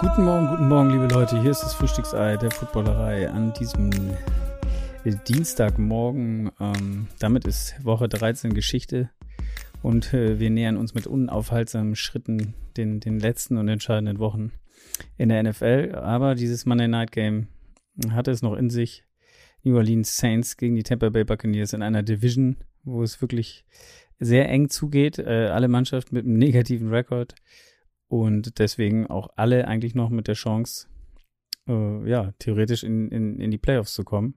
[0.00, 1.40] Guten Morgen, guten Morgen, liebe Leute.
[1.40, 3.90] Hier ist das Frühstücksei der Footballerei an diesem
[5.28, 6.50] Dienstagmorgen.
[6.60, 9.10] Ähm, damit ist Woche 13 Geschichte
[9.82, 14.52] und äh, wir nähern uns mit unaufhaltsamen Schritten den, den letzten und entscheidenden Wochen
[15.16, 15.94] in der NFL.
[15.96, 17.48] Aber dieses Monday Night Game
[18.10, 19.05] hatte es noch in sich.
[19.66, 23.64] New Orleans Saints gegen die Tampa Bay Buccaneers in einer Division, wo es wirklich
[24.20, 25.18] sehr eng zugeht.
[25.18, 27.34] Äh, alle Mannschaften mit einem negativen Rekord
[28.06, 30.86] und deswegen auch alle eigentlich noch mit der Chance,
[31.68, 34.34] äh, ja, theoretisch in, in, in die Playoffs zu kommen.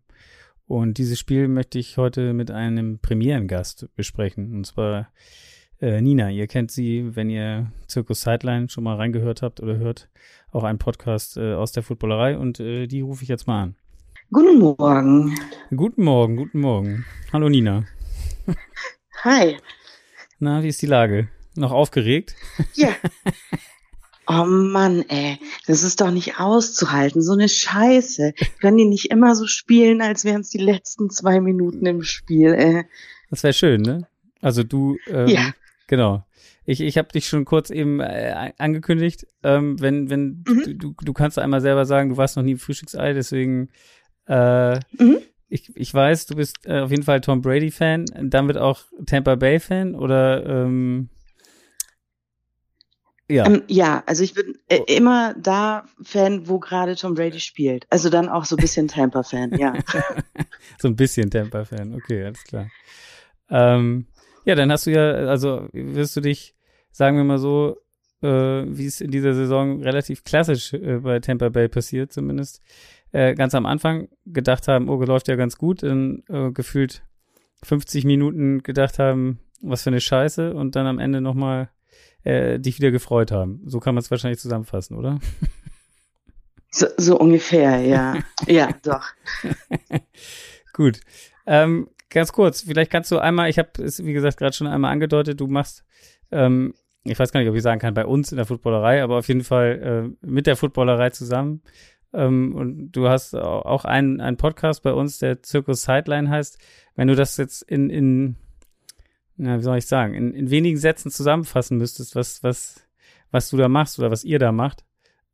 [0.65, 4.53] Und dieses Spiel möchte ich heute mit einem Premierengast besprechen.
[4.53, 5.11] Und zwar
[5.79, 6.29] äh, Nina.
[6.29, 10.09] Ihr kennt sie, wenn ihr Zirkus Sideline schon mal reingehört habt oder hört,
[10.51, 12.37] auch einen Podcast äh, aus der Footballerei.
[12.37, 13.75] Und äh, die rufe ich jetzt mal an.
[14.31, 15.35] Guten Morgen.
[15.75, 17.05] Guten Morgen, guten Morgen.
[17.33, 17.85] Hallo Nina.
[19.23, 19.57] Hi.
[20.37, 21.29] Na, wie ist die Lage?
[21.55, 22.35] Noch aufgeregt?
[22.75, 22.89] Ja.
[24.31, 27.23] Oh Mann, ey, das ist doch nicht auszuhalten.
[27.23, 28.35] So eine Scheiße.
[28.61, 32.53] Können die nicht immer so spielen, als wären es die letzten zwei Minuten im Spiel,
[32.53, 32.83] ey.
[33.31, 34.07] Das wäre schön, ne?
[34.39, 35.51] Also du, ähm, ja.
[35.87, 36.23] genau.
[36.63, 39.25] Ich, ich habe dich schon kurz eben äh, angekündigt.
[39.41, 40.77] Ähm, wenn, wenn mhm.
[40.77, 43.69] du, du kannst einmal selber sagen, du warst noch nie im Frühstücksei, deswegen
[44.29, 45.17] äh, mhm.
[45.49, 49.35] ich, ich weiß, du bist äh, auf jeden Fall Tom Brady-Fan, dann wird auch Tampa
[49.35, 51.09] Bay-Fan oder ähm,
[53.27, 53.45] ja.
[53.45, 54.85] Ähm, ja, also ich bin äh, oh.
[54.87, 57.85] immer da Fan, wo gerade Tom Brady spielt.
[57.91, 59.73] Also dann auch so ein bisschen Tampa-Fan, ja.
[60.79, 62.69] so ein bisschen Tampa-Fan, okay, alles klar.
[63.51, 64.07] Ähm,
[64.45, 66.55] ja, dann hast du ja, also wirst du dich,
[66.91, 67.77] sagen wir mal so,
[68.23, 72.61] äh, wie es in dieser Saison relativ klassisch äh, bei Tampa Bay passiert, zumindest,
[73.11, 77.03] äh, ganz am Anfang gedacht haben, oh, läuft ja ganz gut, dann äh, gefühlt
[77.63, 81.69] 50 Minuten gedacht haben, was für eine Scheiße und dann am Ende nochmal
[82.23, 83.61] äh, dich wieder gefreut haben.
[83.65, 85.19] So kann man es wahrscheinlich zusammenfassen, oder?
[86.71, 88.17] So, so ungefähr, ja.
[88.47, 89.05] ja, doch.
[90.73, 90.99] Gut.
[91.47, 94.91] Ähm, ganz kurz, vielleicht kannst du einmal, ich habe es wie gesagt gerade schon einmal
[94.91, 95.83] angedeutet, du machst,
[96.31, 99.17] ähm, ich weiß gar nicht, ob ich sagen kann, bei uns in der Footballerei, aber
[99.17, 101.63] auf jeden Fall äh, mit der Footballerei zusammen.
[102.13, 106.57] Ähm, und du hast auch einen, einen Podcast bei uns, der Zirkus Sideline heißt.
[106.95, 108.35] Wenn du das jetzt in, in
[109.37, 112.85] na, wie soll ich sagen, in, in wenigen Sätzen zusammenfassen müsstest, was, was,
[113.31, 114.83] was du da machst oder was ihr da macht,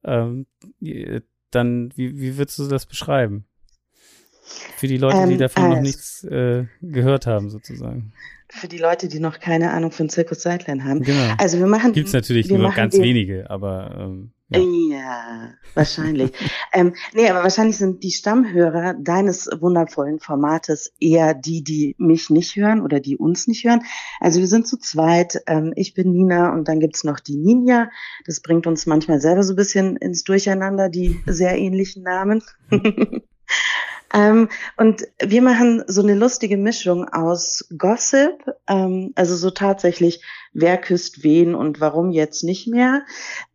[0.03, 0.45] ähm,
[1.49, 3.45] dann wie, wie würdest du das beschreiben?
[4.77, 8.13] Für die Leute, die ähm, davon also, noch nichts äh, gehört haben, sozusagen.
[8.49, 11.01] Für die Leute, die noch keine Ahnung von Zirkus Seitlein haben.
[11.01, 11.33] Genau.
[11.39, 11.93] Also wir machen.
[11.93, 16.31] Gibt's natürlich nur ganz wenige, aber ähm, ja, ja wahrscheinlich.
[16.73, 22.55] ähm, nee, aber wahrscheinlich sind die Stammhörer deines wundervollen Formates eher die, die mich nicht
[22.55, 23.83] hören oder die uns nicht hören.
[24.19, 25.41] Also wir sind zu zweit.
[25.47, 27.89] Ähm, ich bin Nina und dann gibt's noch die Ninja.
[28.25, 32.43] Das bringt uns manchmal selber so ein bisschen ins Durcheinander, die sehr ähnlichen Namen.
[34.15, 40.23] Ähm, und wir machen so eine lustige Mischung aus Gossip, ähm, also so tatsächlich,
[40.53, 43.03] wer küsst wen und warum jetzt nicht mehr,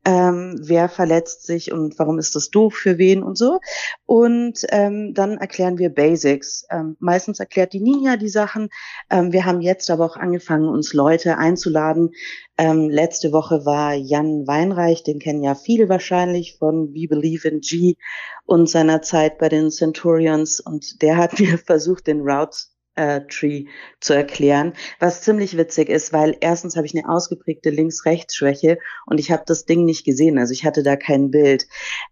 [0.04, 3.58] ähm, wer verletzt sich und warum ist das doof für wen und so.
[4.06, 6.64] Und ähm, dann erklären wir Basics.
[6.70, 8.70] Ähm, meistens erklärt die Ninja die Sachen.
[9.10, 12.10] Ähm, wir haben jetzt aber auch angefangen, uns Leute einzuladen.
[12.56, 17.60] Ähm, letzte Woche war Jan Weinreich, den kennen ja viele wahrscheinlich von We Believe in
[17.60, 17.96] G
[18.44, 20.60] und seiner Zeit bei den Centurions.
[20.60, 23.66] Und der hat mir versucht, den Routes äh, Tree
[24.00, 29.30] zu erklären, was ziemlich witzig ist, weil erstens habe ich eine ausgeprägte Links-Rechts-Schwäche und ich
[29.30, 31.66] habe das Ding nicht gesehen, also ich hatte da kein Bild.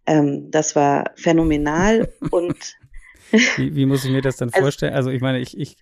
[0.06, 2.76] Ähm, das war phänomenal und
[3.30, 4.94] wie, wie muss ich mir das dann also vorstellen?
[4.94, 5.76] Also ich meine, ich, ich,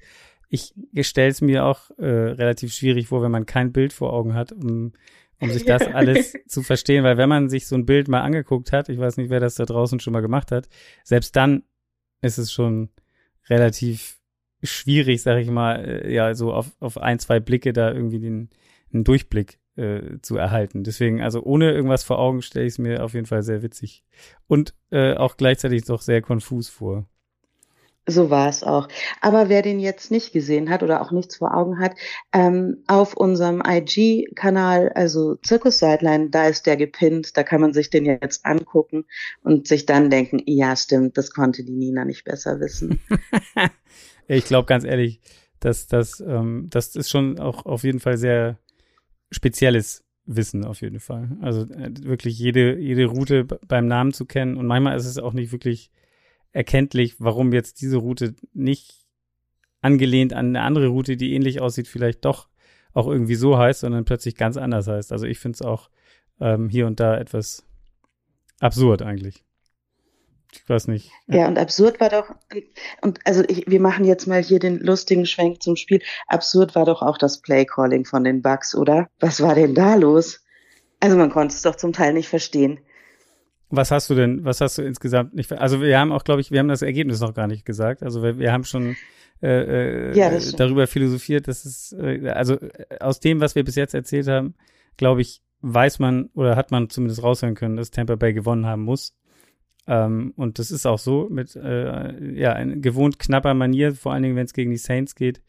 [0.48, 0.74] ich
[1.06, 4.52] stelle es mir auch äh, relativ schwierig vor, wenn man kein Bild vor Augen hat,
[4.52, 4.92] um,
[5.40, 8.72] um sich das alles zu verstehen, weil wenn man sich so ein Bild mal angeguckt
[8.72, 10.68] hat, ich weiß nicht, wer das da draußen schon mal gemacht hat,
[11.04, 11.64] selbst dann
[12.22, 12.90] ist es schon
[13.48, 14.18] relativ
[14.62, 18.50] schwierig, sag ich mal, äh, ja, so auf, auf ein, zwei Blicke da irgendwie den,
[18.92, 20.84] einen Durchblick äh, zu erhalten.
[20.84, 24.04] Deswegen, also ohne irgendwas vor Augen stelle ich es mir auf jeden Fall sehr witzig
[24.46, 27.06] und äh, auch gleichzeitig doch sehr konfus vor.
[28.08, 28.86] So war es auch.
[29.20, 31.96] Aber wer den jetzt nicht gesehen hat oder auch nichts vor Augen hat,
[32.32, 37.90] ähm, auf unserem IG-Kanal, also Zirkus Sideline, da ist der gepinnt, da kann man sich
[37.90, 39.06] den jetzt angucken
[39.42, 43.00] und sich dann denken, ja stimmt, das konnte die Nina nicht besser wissen.
[44.28, 45.20] Ich glaube ganz ehrlich,
[45.60, 48.58] dass das, ähm, das ist schon auch auf jeden Fall sehr
[49.30, 51.36] spezielles Wissen auf jeden Fall.
[51.40, 54.56] Also äh, wirklich jede, jede Route beim Namen zu kennen.
[54.56, 55.90] Und manchmal ist es auch nicht wirklich
[56.52, 59.06] erkenntlich, warum jetzt diese Route nicht
[59.82, 62.48] angelehnt an eine andere Route, die ähnlich aussieht, vielleicht doch
[62.92, 65.12] auch irgendwie so heißt, sondern plötzlich ganz anders heißt.
[65.12, 65.90] Also ich finde es auch
[66.40, 67.64] ähm, hier und da etwas
[68.58, 69.44] absurd eigentlich.
[70.62, 71.10] Ich weiß nicht.
[71.26, 72.34] Ja, ja und absurd war doch,
[73.02, 76.00] und also ich, wir machen jetzt mal hier den lustigen Schwenk zum Spiel.
[76.26, 79.08] Absurd war doch auch das Playcalling von den Bugs, oder?
[79.20, 80.44] Was war denn da los?
[81.00, 82.80] Also man konnte es doch zum Teil nicht verstehen.
[83.68, 86.50] Was hast du denn, was hast du insgesamt nicht, also wir haben auch, glaube ich,
[86.50, 88.02] wir haben das Ergebnis noch gar nicht gesagt.
[88.02, 88.96] Also wir, wir haben schon
[89.42, 93.74] äh, äh, ja, darüber philosophiert, dass es, äh, also äh, aus dem, was wir bis
[93.74, 94.54] jetzt erzählt haben,
[94.96, 98.82] glaube ich, weiß man oder hat man zumindest raushören können, dass Tampa Bay gewonnen haben
[98.82, 99.14] muss.
[99.86, 104.22] Ähm, und das ist auch so mit äh, ja, in gewohnt knapper Manier, vor allen
[104.22, 105.42] Dingen, wenn es gegen die Saints geht,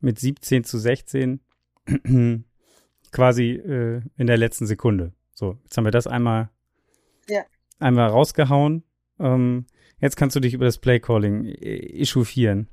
[0.00, 1.40] mit 17 zu 16
[3.12, 5.12] quasi äh, in der letzten Sekunde.
[5.32, 6.50] So, jetzt haben wir das einmal
[7.28, 7.44] ja
[7.78, 8.82] einmal rausgehauen.
[9.18, 9.66] Ähm,
[10.00, 12.68] jetzt kannst du dich über das Playcalling echauffieren.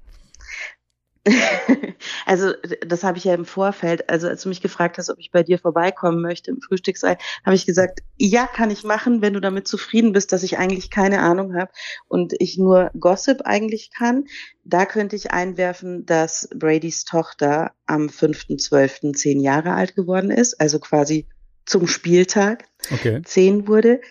[2.26, 2.54] Also,
[2.86, 5.44] das habe ich ja im Vorfeld, also als du mich gefragt hast, ob ich bei
[5.44, 9.68] dir vorbeikommen möchte im Frühstücksei, habe ich gesagt, ja, kann ich machen, wenn du damit
[9.68, 11.72] zufrieden bist, dass ich eigentlich keine Ahnung habe
[12.08, 14.26] und ich nur Gossip eigentlich kann.
[14.64, 19.14] Da könnte ich einwerfen, dass Bradys Tochter am 5.12.
[19.14, 21.28] zehn Jahre alt geworden ist, also quasi
[21.66, 23.22] zum Spieltag okay.
[23.24, 24.02] zehn wurde.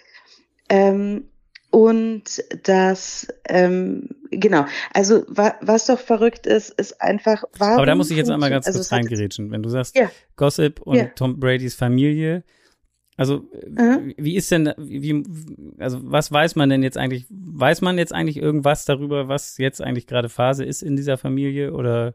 [0.68, 1.29] Ähm,
[1.70, 2.22] und
[2.64, 7.76] das, ähm, genau, also wa was doch verrückt ist, ist einfach, warum.
[7.76, 9.50] Aber da muss ich jetzt einmal ganz also kurz reingerätschen.
[9.50, 10.10] Wenn du sagst, ja.
[10.36, 11.04] Gossip und ja.
[11.14, 12.42] Tom Bradys Familie,
[13.16, 14.14] also mhm.
[14.16, 15.22] wie ist denn, wie,
[15.78, 17.26] also was weiß man denn jetzt eigentlich?
[17.28, 21.72] Weiß man jetzt eigentlich irgendwas darüber, was jetzt eigentlich gerade Phase ist in dieser Familie
[21.74, 22.14] oder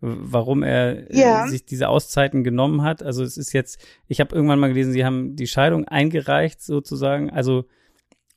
[0.00, 1.46] warum er äh, ja.
[1.46, 3.02] sich diese Auszeiten genommen hat?
[3.02, 7.30] Also es ist jetzt, ich habe irgendwann mal gelesen, sie haben die Scheidung eingereicht sozusagen,
[7.30, 7.66] also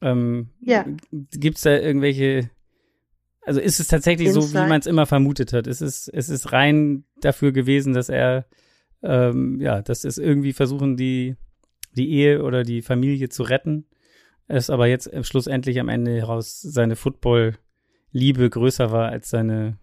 [0.02, 0.86] ähm, ja.
[1.12, 2.50] Gibt es da irgendwelche,
[3.42, 4.44] also ist es tatsächlich Insight.
[4.44, 5.68] so, wie man es immer vermutet hat?
[5.68, 8.46] Ist es, ist es rein dafür gewesen, dass er,
[9.02, 11.36] ähm, ja, dass es irgendwie versuchen, die,
[11.96, 13.86] die Ehe oder die Familie zu retten,
[14.48, 19.78] es aber jetzt schlussendlich am Ende heraus seine Football-Liebe größer war als seine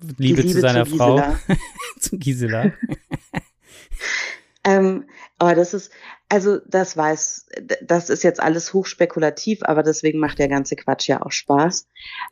[0.00, 1.22] Liebe, Liebe zu seiner zu Frau,
[1.98, 2.72] zu Gisela.
[4.64, 5.04] ähm,
[5.38, 5.92] aber das ist,
[6.28, 7.46] also das weiß,
[7.82, 11.86] das ist jetzt alles hochspekulativ, aber deswegen macht der ganze Quatsch ja auch Spaß.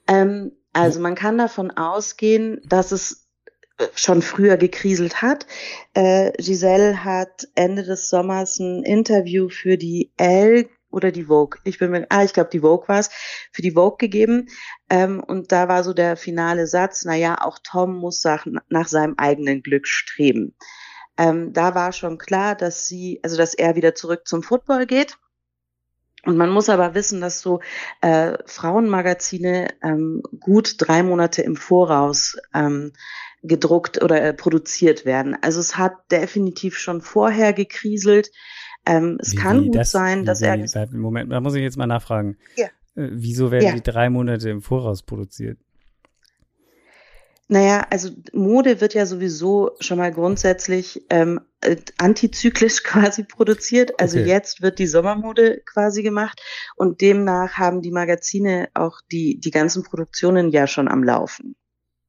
[0.07, 3.27] Ähm, also man kann davon ausgehen, dass es
[3.79, 5.47] äh, schon früher gekriselt hat.
[5.95, 11.59] Äh, Giselle hat Ende des Sommers ein Interview für die L oder die Vogue.
[11.65, 13.11] Ich bin mir, ah, ich glaube, die Vogue war es,
[13.53, 14.49] für die Vogue gegeben.
[14.91, 18.89] Ähm, und da war so der finale Satz, na ja, auch Tom muss nach, nach
[18.89, 20.55] seinem eigenen Glück streben.
[21.19, 25.19] Ähm, da war schon klar, dass sie, also dass er wieder zurück zum Football geht.
[26.25, 27.61] Und man muss aber wissen, dass so
[28.01, 32.93] äh, Frauenmagazine ähm, gut drei Monate im Voraus ähm,
[33.43, 35.37] gedruckt oder äh, produziert werden.
[35.41, 38.31] Also es hat definitiv schon vorher gekriselt.
[38.85, 40.89] Ähm, es wie, kann wie gut das, sein, dass wie, er.
[40.93, 42.39] Moment, da muss ich jetzt mal nachfragen.
[42.57, 42.67] Ja.
[42.97, 43.75] Äh, wieso werden ja.
[43.75, 45.59] die drei Monate im Voraus produziert?
[47.49, 54.01] Naja, also Mode wird ja sowieso schon mal grundsätzlich ähm, äh, antizyklisch quasi produziert.
[54.01, 54.29] Also okay.
[54.29, 56.43] jetzt wird die Sommermode quasi gemacht
[56.75, 61.57] und demnach haben die Magazine auch die, die ganzen Produktionen ja schon am Laufen.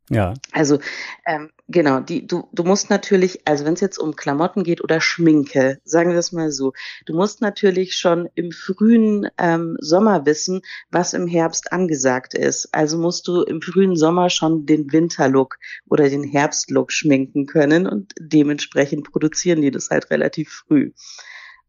[0.09, 0.35] Ja.
[0.53, 0.79] Also
[1.25, 5.01] ähm, genau, die, du, du musst natürlich, also wenn es jetzt um Klamotten geht oder
[5.01, 6.71] Schminke, sagen wir es mal so,
[7.05, 10.61] du musst natürlich schon im frühen ähm, Sommer wissen,
[10.91, 12.73] was im Herbst angesagt ist.
[12.73, 15.57] Also musst du im frühen Sommer schon den Winterlook
[15.89, 20.91] oder den Herbstlook schminken können und dementsprechend produzieren die das halt relativ früh.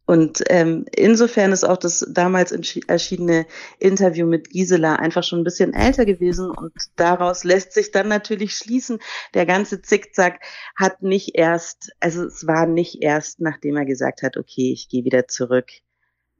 [0.09, 2.51] Und ähm, insofern ist auch das damals
[2.87, 3.45] erschienene
[3.77, 8.55] Interview mit Gisela einfach schon ein bisschen älter gewesen und daraus lässt sich dann natürlich
[8.55, 8.97] schließen,
[9.35, 10.39] der ganze Zickzack
[10.75, 15.05] hat nicht erst, also es war nicht erst, nachdem er gesagt hat, okay, ich gehe
[15.05, 15.67] wieder zurück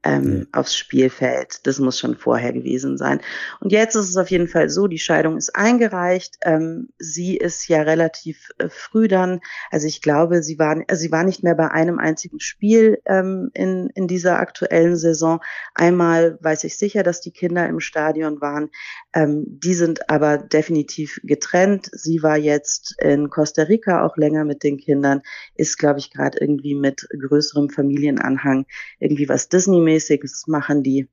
[0.02, 0.46] ähm, mhm.
[0.52, 1.66] aufs Spielfeld.
[1.66, 3.20] Das muss schon vorher gewesen sein.
[3.60, 6.38] Und jetzt ist es auf jeden Fall so, die Scheidung ist eingereicht.
[6.42, 9.40] Ähm, sie ist ja relativ äh, früh dann,
[9.70, 13.50] also ich glaube, sie war, also sie war nicht mehr bei einem einzigen Spiel ähm,
[13.52, 15.40] in, in dieser aktuellen Saison.
[15.74, 18.70] Einmal weiß ich sicher, dass die Kinder im Stadion waren.
[19.12, 21.90] Ähm, die sind aber definitiv getrennt.
[21.92, 25.20] Sie war jetzt in Costa Rica auch länger mit den Kindern,
[25.54, 28.66] ist, glaube ich, gerade irgendwie mit größerem Familienanhang
[28.98, 31.08] irgendwie was Disney Mäßiges machen die.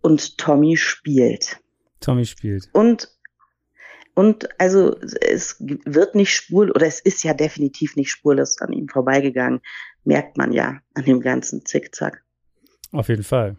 [0.00, 1.60] Und Tommy spielt.
[2.00, 2.68] Tommy spielt.
[2.72, 3.08] Und
[4.14, 8.88] und also es wird nicht spurlos, oder es ist ja definitiv nicht spurlos an ihm
[8.88, 9.60] vorbeigegangen,
[10.04, 12.22] merkt man ja an dem ganzen Zickzack.
[12.90, 13.56] Auf jeden Fall.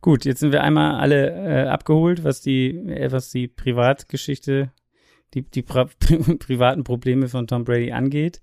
[0.00, 4.72] Gut, jetzt sind wir einmal alle äh, abgeholt, was die, äh, was die Privatgeschichte
[5.34, 5.86] die, die pri
[6.38, 8.40] privaten Probleme von Tom Brady angeht.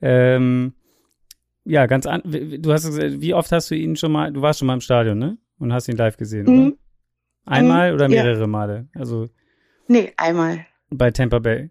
[0.00, 0.74] Ähm,
[1.68, 2.22] ja, ganz an.
[2.24, 4.80] Du hast gesagt, wie oft hast du ihn schon mal, du warst schon mal im
[4.80, 5.38] Stadion, ne?
[5.58, 6.66] Und hast ihn live gesehen, mhm.
[6.66, 6.76] oder?
[7.44, 8.46] Einmal mhm, oder mehrere ja.
[8.46, 8.88] Male?
[8.94, 9.28] Also.
[9.86, 10.66] Nee, einmal.
[10.90, 11.70] Bei Tampa Bay.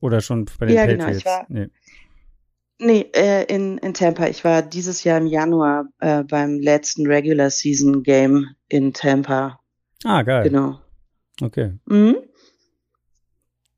[0.00, 1.06] Oder schon bei den ja, Patriots?
[1.06, 1.68] Genau, ich war, nee.
[2.78, 4.26] Nee, äh, in, in Tampa.
[4.26, 9.60] Ich war dieses Jahr im Januar äh, beim letzten Regular Season Game in Tampa.
[10.04, 10.44] Ah, geil.
[10.44, 10.80] Genau.
[11.40, 11.72] Okay.
[11.86, 12.16] Mhm.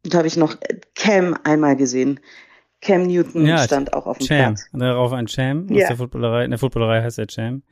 [0.02, 0.56] Da habe ich noch
[0.94, 2.20] Cam einmal gesehen.
[2.86, 4.54] Cam Newton ja, stand auch auf dem Cham.
[4.54, 4.68] Platz.
[4.72, 5.82] Darauf ein Cham ja.
[5.82, 6.44] aus der Footballerei.
[6.44, 7.62] In der Footballerei heißt er Cham.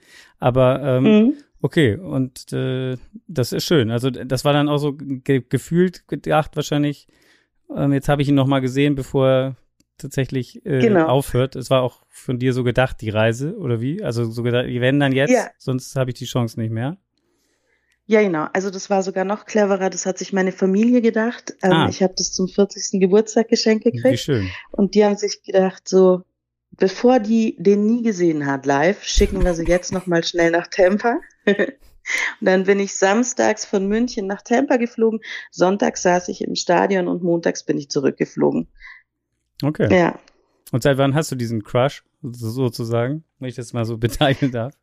[0.40, 1.34] Aber ähm, mhm.
[1.62, 2.96] okay, und äh,
[3.28, 3.90] das ist schön.
[3.90, 7.06] Also das war dann auch so ge gefühlt gedacht wahrscheinlich.
[7.74, 9.56] Ähm, jetzt habe ich ihn noch mal gesehen, bevor er
[9.98, 11.06] tatsächlich äh, genau.
[11.06, 11.54] aufhört.
[11.54, 14.02] Es war auch von dir so gedacht, die Reise, oder wie?
[14.02, 15.46] Also so gedacht, die werden dann jetzt, ja.
[15.58, 16.98] sonst habe ich die Chance nicht mehr.
[18.06, 18.46] Ja, genau.
[18.52, 19.88] Also das war sogar noch cleverer.
[19.88, 21.54] Das hat sich meine Familie gedacht.
[21.62, 21.88] Ähm, ah.
[21.88, 23.00] Ich habe das zum 40.
[23.00, 24.04] Geburtstag geschenkt gekriegt.
[24.04, 24.50] Wie schön.
[24.72, 26.22] Und die haben sich gedacht, so,
[26.72, 30.66] bevor die den nie gesehen hat live, schicken wir sie jetzt noch mal schnell nach
[30.66, 31.18] Tampa.
[31.46, 31.56] und
[32.40, 35.20] dann bin ich samstags von München nach Tampa geflogen.
[35.50, 38.68] Sonntags saß ich im Stadion und montags bin ich zurückgeflogen.
[39.62, 39.88] Okay.
[39.96, 40.18] Ja.
[40.72, 44.74] Und seit wann hast du diesen Crush sozusagen, wenn ich das mal so bezeichnen darf?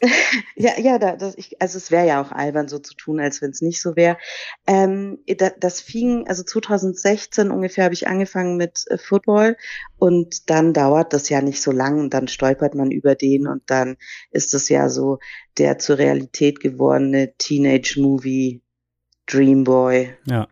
[0.56, 3.40] ja, ja, da, das, ich, also es wäre ja auch albern, so zu tun, als
[3.40, 4.18] wenn es nicht so wäre.
[4.66, 9.56] Ähm, da, das fing, also 2016 ungefähr habe ich angefangen mit äh, Football
[9.98, 13.96] und dann dauert das ja nicht so lang, dann stolpert man über den und dann
[14.30, 15.18] ist es ja so
[15.58, 18.60] der zur Realität gewordene Teenage-Movie
[19.26, 20.14] Dreamboy.
[20.26, 20.48] Ja.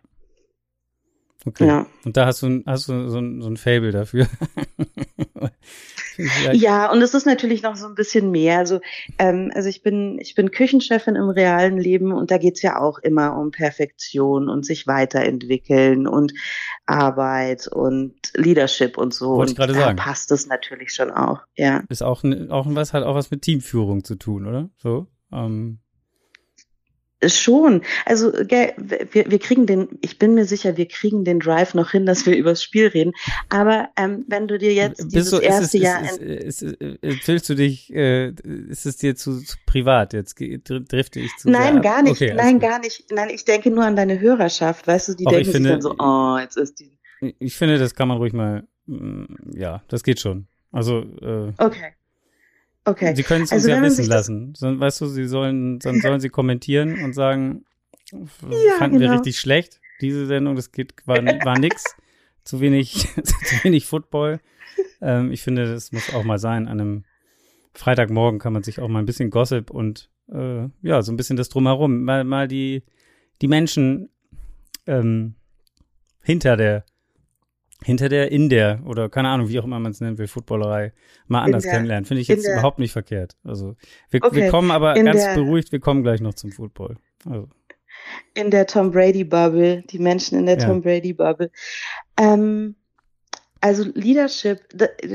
[1.46, 1.66] Okay.
[1.66, 1.86] Ja.
[2.04, 4.26] Und da hast du, hast du so ein, so ein Fable dafür.
[6.52, 8.59] ja, und es ist natürlich noch so ein bisschen mehr.
[8.59, 8.80] Also,
[9.18, 12.99] ähm, also ich bin, ich bin Küchenchefin im realen Leben und da geht's ja auch
[12.99, 16.33] immer um Perfektion und sich weiterentwickeln und
[16.87, 19.37] Arbeit und Leadership und so.
[19.37, 19.97] Wollte ich gerade sagen.
[19.97, 21.83] passt es natürlich schon auch, ja.
[21.88, 24.71] Ist auch, auch was, hat auch was mit Teamführung zu tun, oder?
[24.76, 25.06] So.
[25.33, 25.80] Ähm.
[27.28, 27.83] Schon.
[28.04, 31.90] Also gell, wir, wir kriegen den, ich bin mir sicher, wir kriegen den Drive noch
[31.90, 33.12] hin, dass wir übers Spiel reden.
[33.49, 36.02] Aber ähm, wenn du dir jetzt dieses du, erste es, Jahr...
[36.02, 38.31] Ist, ist, ist, äh, fühlst du dich, äh,
[38.69, 40.12] ist es dir zu, zu privat?
[40.12, 42.12] Jetzt drifte ich zu Nein, gar nicht.
[42.12, 43.11] Okay, nein, gar nicht.
[43.11, 44.87] Nein, ich denke nur an deine Hörerschaft.
[44.87, 46.99] Weißt du, die Auch denken finde, sich dann so, oh, jetzt ist die...
[47.38, 50.47] Ich finde, das kann man ruhig mal, mm, ja, das geht schon.
[50.73, 51.95] Also, äh, Okay.
[52.85, 53.14] Okay.
[53.14, 54.55] Sie können es uns also, ja wissen lassen.
[54.55, 57.64] So, weißt du, sie sollen, dann sollen sie kommentieren und sagen,
[58.12, 58.19] ja,
[58.79, 59.11] fanden genau.
[59.11, 61.85] wir richtig schlecht, diese Sendung, das geht, war, war nix.
[62.45, 64.41] zu wenig, zu wenig Football.
[65.00, 66.69] Ähm, ich finde, das muss auch mal sein.
[66.69, 67.05] An einem
[67.73, 71.37] Freitagmorgen kann man sich auch mal ein bisschen Gossip und äh, ja, so ein bisschen
[71.37, 72.83] das drumherum, mal, mal die,
[73.43, 74.11] die Menschen
[74.87, 75.35] ähm,
[76.23, 76.85] hinter der
[77.85, 80.93] hinter der, in der, oder keine Ahnung, wie auch immer man es nennen will, Footballerei,
[81.26, 82.07] mal anders der, kennenlernen.
[82.07, 83.37] Finde ich jetzt überhaupt nicht verkehrt.
[83.45, 83.76] Also
[84.11, 86.97] wir, okay, wir kommen aber ganz der, beruhigt, wir kommen gleich noch zum Football.
[87.29, 87.49] Also.
[88.35, 90.67] In der Tom Brady Bubble, die Menschen in der ja.
[90.67, 91.50] Tom Brady Bubble.
[92.19, 92.75] Ähm,
[93.64, 94.61] also Leadership,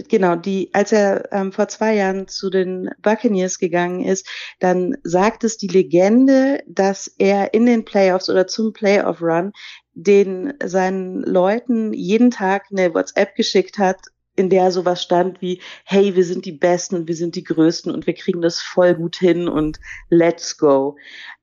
[0.10, 4.28] genau, die, als er ähm, vor zwei Jahren zu den Buccaneers gegangen ist,
[4.60, 9.54] dann sagt es die Legende, dass er in den Playoffs oder zum Playoff Run
[10.03, 13.98] den seinen Leuten jeden Tag eine WhatsApp geschickt hat,
[14.36, 17.94] in der sowas stand wie, hey, wir sind die Besten und wir sind die Größten
[17.94, 19.79] und wir kriegen das voll gut hin und
[20.10, 20.96] let's go.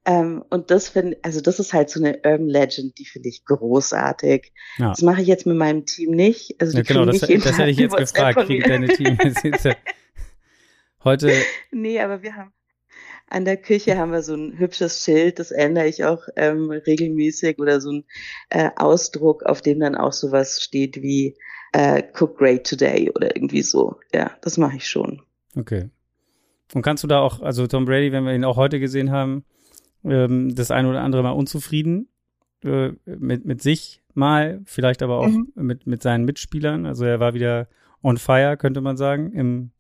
[0.07, 3.45] Ähm, und das finde, also das ist halt so eine Urban Legend, die finde ich
[3.45, 4.51] großartig.
[4.79, 4.91] Ja.
[4.91, 6.59] Das mache ich jetzt mit meinem Team nicht.
[6.59, 8.47] Also die ja, genau, das, das, das hätte ich jetzt gefragt.
[8.47, 9.19] Kriegen deine Team
[11.05, 11.33] heute?
[11.71, 12.56] Nee, aber wir haben
[13.29, 17.59] an der Küche haben wir so ein hübsches Schild, das ändere ich auch ähm, regelmäßig
[17.59, 18.05] oder so ein
[18.51, 21.37] äh, Ausdruck, auf dem dann auch sowas steht wie
[21.73, 23.97] äh, Cook Great Today oder irgendwie so.
[24.15, 25.23] Ja, das mache ich schon.
[25.57, 25.91] Okay.
[26.75, 29.45] Und kannst du da auch, also Tom Brady, wenn wir ihn auch heute gesehen haben,
[30.05, 32.09] ähm, das eine oder andere mal unzufrieden
[32.65, 35.53] äh, mit, mit sich mal, vielleicht aber auch mhm.
[35.55, 36.87] mit, mit seinen Mitspielern.
[36.87, 37.69] Also er war wieder
[38.03, 39.71] on fire, könnte man sagen, im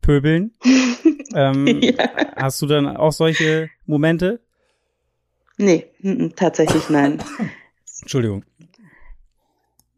[0.00, 0.52] Pöbeln.
[1.34, 2.10] ähm, ja.
[2.36, 4.40] Hast du dann auch solche Momente?
[5.58, 5.86] Nee,
[6.36, 7.22] tatsächlich nein.
[8.00, 8.44] Entschuldigung.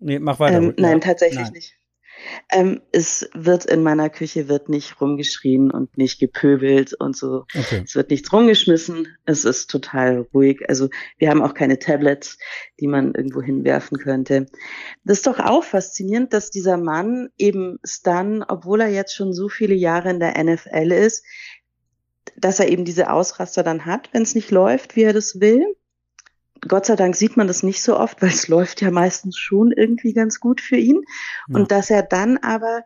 [0.00, 0.58] Nee, mach weiter.
[0.58, 1.52] Ähm, nein, tatsächlich nein.
[1.52, 1.78] nicht.
[2.50, 7.44] Ähm, es wird in meiner Küche wird nicht rumgeschrien und nicht gepöbelt und so.
[7.54, 7.82] Okay.
[7.84, 9.08] Es wird nichts rumgeschmissen.
[9.24, 10.68] Es ist total ruhig.
[10.68, 10.88] Also
[11.18, 12.38] wir haben auch keine Tablets,
[12.80, 14.46] die man irgendwo hinwerfen könnte.
[15.04, 19.48] Das ist doch auch faszinierend, dass dieser Mann eben Stan, obwohl er jetzt schon so
[19.48, 21.24] viele Jahre in der NFL ist,
[22.36, 25.64] dass er eben diese Ausraster dann hat, wenn es nicht läuft, wie er das will
[26.68, 29.72] Gott sei Dank sieht man das nicht so oft, weil es läuft ja meistens schon
[29.72, 31.02] irgendwie ganz gut für ihn.
[31.48, 31.56] Ja.
[31.56, 32.82] Und dass er dann aber,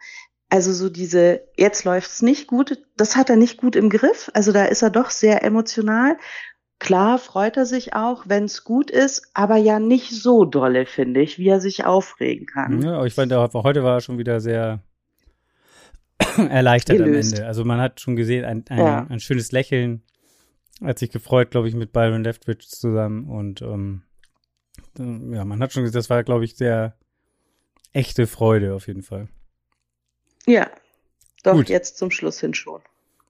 [0.48, 4.30] also so diese, jetzt läuft's nicht gut, das hat er nicht gut im Griff.
[4.34, 6.16] Also da ist er doch sehr emotional.
[6.80, 11.20] Klar freut er sich auch, wenn es gut ist, aber ja nicht so dolle, finde
[11.20, 12.80] ich, wie er sich aufregen kann.
[12.82, 14.80] Ja, ich fand, heute war er schon wieder sehr
[16.36, 17.32] erleichtert Gelöst.
[17.32, 17.48] am Ende.
[17.48, 19.06] Also man hat schon gesehen, ein, ein, ja.
[19.08, 20.02] ein schönes Lächeln.
[20.82, 23.28] Hat sich gefreut, glaube ich, mit Byron Leftwich zusammen.
[23.28, 24.02] Und ähm,
[24.96, 26.96] ja, man hat schon gesehen, das war, glaube ich, sehr
[27.92, 29.28] echte Freude auf jeden Fall.
[30.46, 30.70] Ja,
[31.42, 31.68] doch Gut.
[31.68, 32.80] jetzt zum Schluss hin schon.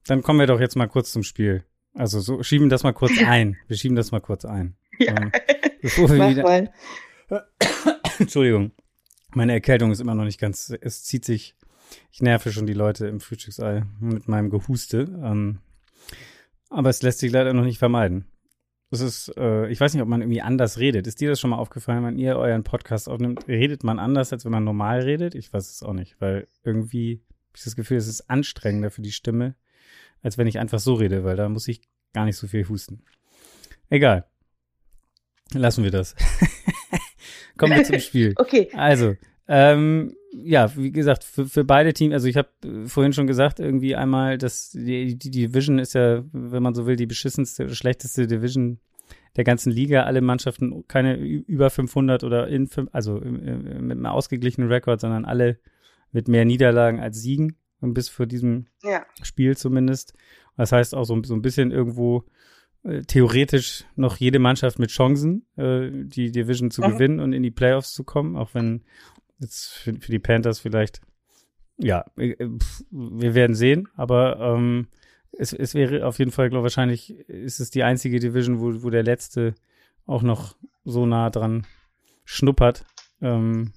[0.05, 1.63] Dann kommen wir doch jetzt mal kurz zum Spiel.
[1.93, 3.57] Also so schieben das mal kurz ein.
[3.67, 4.75] Wir schieben das mal kurz ein.
[4.99, 5.15] Ja.
[5.15, 5.31] Ähm,
[5.81, 6.73] bevor wir Mach wieder mal.
[8.19, 8.71] Entschuldigung.
[9.33, 11.55] Meine Erkältung ist immer noch nicht ganz, es zieht sich
[12.11, 15.07] ich nerve schon die Leute im Frühstücksei mit meinem Gehuste.
[15.23, 15.59] Ähm,
[16.69, 18.25] aber es lässt sich leider noch nicht vermeiden.
[18.91, 21.05] Es ist, äh, ich weiß nicht, ob man irgendwie anders redet.
[21.05, 23.47] Ist dir das schon mal aufgefallen, wenn ihr euren Podcast aufnimmt?
[23.47, 25.35] Redet man anders, als wenn man normal redet?
[25.35, 29.01] Ich weiß es auch nicht, weil irgendwie habe ich das Gefühl, es ist anstrengender für
[29.01, 29.55] die Stimme,
[30.23, 31.81] als wenn ich einfach so rede, weil da muss ich
[32.13, 33.03] gar nicht so viel husten.
[33.89, 34.25] Egal.
[35.53, 36.15] Lassen wir das.
[37.57, 38.33] Kommen wir zum Spiel.
[38.37, 38.69] okay.
[38.73, 39.15] Also,
[39.51, 43.59] ähm, ja, wie gesagt, für, für beide Teams, also ich habe äh, vorhin schon gesagt,
[43.59, 48.27] irgendwie einmal, dass die, die Division ist ja, wenn man so will, die beschissenste schlechteste
[48.27, 48.79] Division
[49.37, 50.03] der ganzen Liga.
[50.03, 55.57] Alle Mannschaften keine über 500 oder in, also mit einem ausgeglichenen Rekord, sondern alle
[56.11, 59.03] mit mehr Niederlagen als Siegen, bis vor diesem ja.
[59.23, 60.13] Spiel zumindest.
[60.57, 62.25] Das heißt auch so, so ein bisschen irgendwo
[62.83, 66.91] äh, theoretisch noch jede Mannschaft mit Chancen, äh, die Division zu mhm.
[66.91, 68.83] gewinnen und in die Playoffs zu kommen, auch wenn
[69.39, 71.01] Jetzt für, für die Panthers vielleicht,
[71.77, 72.35] ja, äh,
[72.91, 74.87] wir werden sehen, aber ähm,
[75.31, 78.83] es, es wäre auf jeden Fall, glaube ich, wahrscheinlich ist es die einzige Division, wo,
[78.83, 79.55] wo der letzte
[80.05, 80.55] auch noch
[80.85, 81.65] so nah dran
[82.25, 82.85] schnuppert,
[83.21, 83.73] ähm,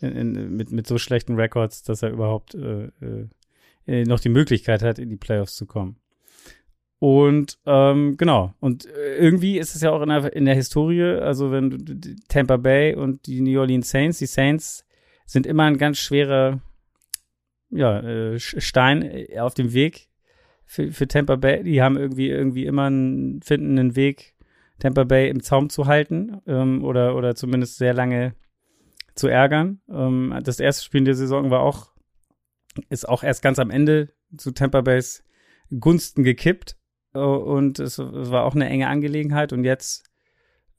[0.00, 2.90] in, in, mit, mit so schlechten Records, dass er überhaupt äh,
[3.86, 5.96] äh, noch die Möglichkeit hat, in die Playoffs zu kommen.
[6.98, 11.02] Und ähm, genau, und äh, irgendwie ist es ja auch in der, in der Historie,
[11.02, 14.85] also wenn Tampa Bay und die New Orleans Saints, die Saints
[15.26, 16.60] sind immer ein ganz schwerer
[17.70, 20.08] ja, äh, Stein äh, auf dem Weg
[20.64, 21.62] für, für Tampa Bay.
[21.62, 24.34] Die haben irgendwie irgendwie immer einen, finden einen Weg,
[24.78, 28.34] Tampa Bay im Zaum zu halten ähm, oder, oder zumindest sehr lange
[29.14, 29.80] zu ärgern.
[29.88, 31.92] Ähm, das erste Spiel in der Saison war auch,
[32.90, 35.24] ist auch erst ganz am Ende zu Tampa Bays
[35.80, 36.76] Gunsten gekippt.
[37.14, 39.52] Äh, und es, es, war auch eine enge Angelegenheit.
[39.52, 40.04] Und jetzt,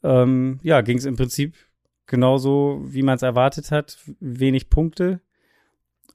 [0.03, 1.55] ähm, ja, ging es im Prinzip
[2.07, 5.21] genauso, wie man es erwartet hat, wenig Punkte.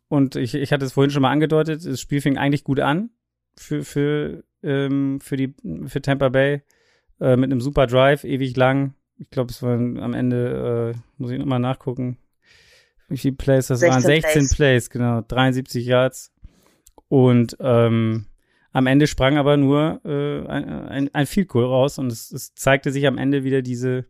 [0.09, 3.11] Und ich, ich hatte es vorhin schon mal angedeutet, das Spiel fing eigentlich gut an
[3.57, 5.55] für, für, ähm, für, die,
[5.87, 6.63] für Tampa Bay
[7.21, 8.95] äh, mit einem super Drive, ewig lang.
[9.19, 12.19] Ich glaube, es waren am Ende, äh, muss ich nochmal nachgucken,
[13.09, 14.03] wie viele Plays das 16 waren.
[14.03, 14.57] 16 Plays.
[14.57, 16.33] Plays, genau, 73 Yards.
[17.09, 18.27] Und ähm,
[18.73, 22.55] am Ende sprang aber nur äh, ein, ein, ein Field Goal raus und es, es
[22.55, 24.07] zeigte sich am Ende wieder diese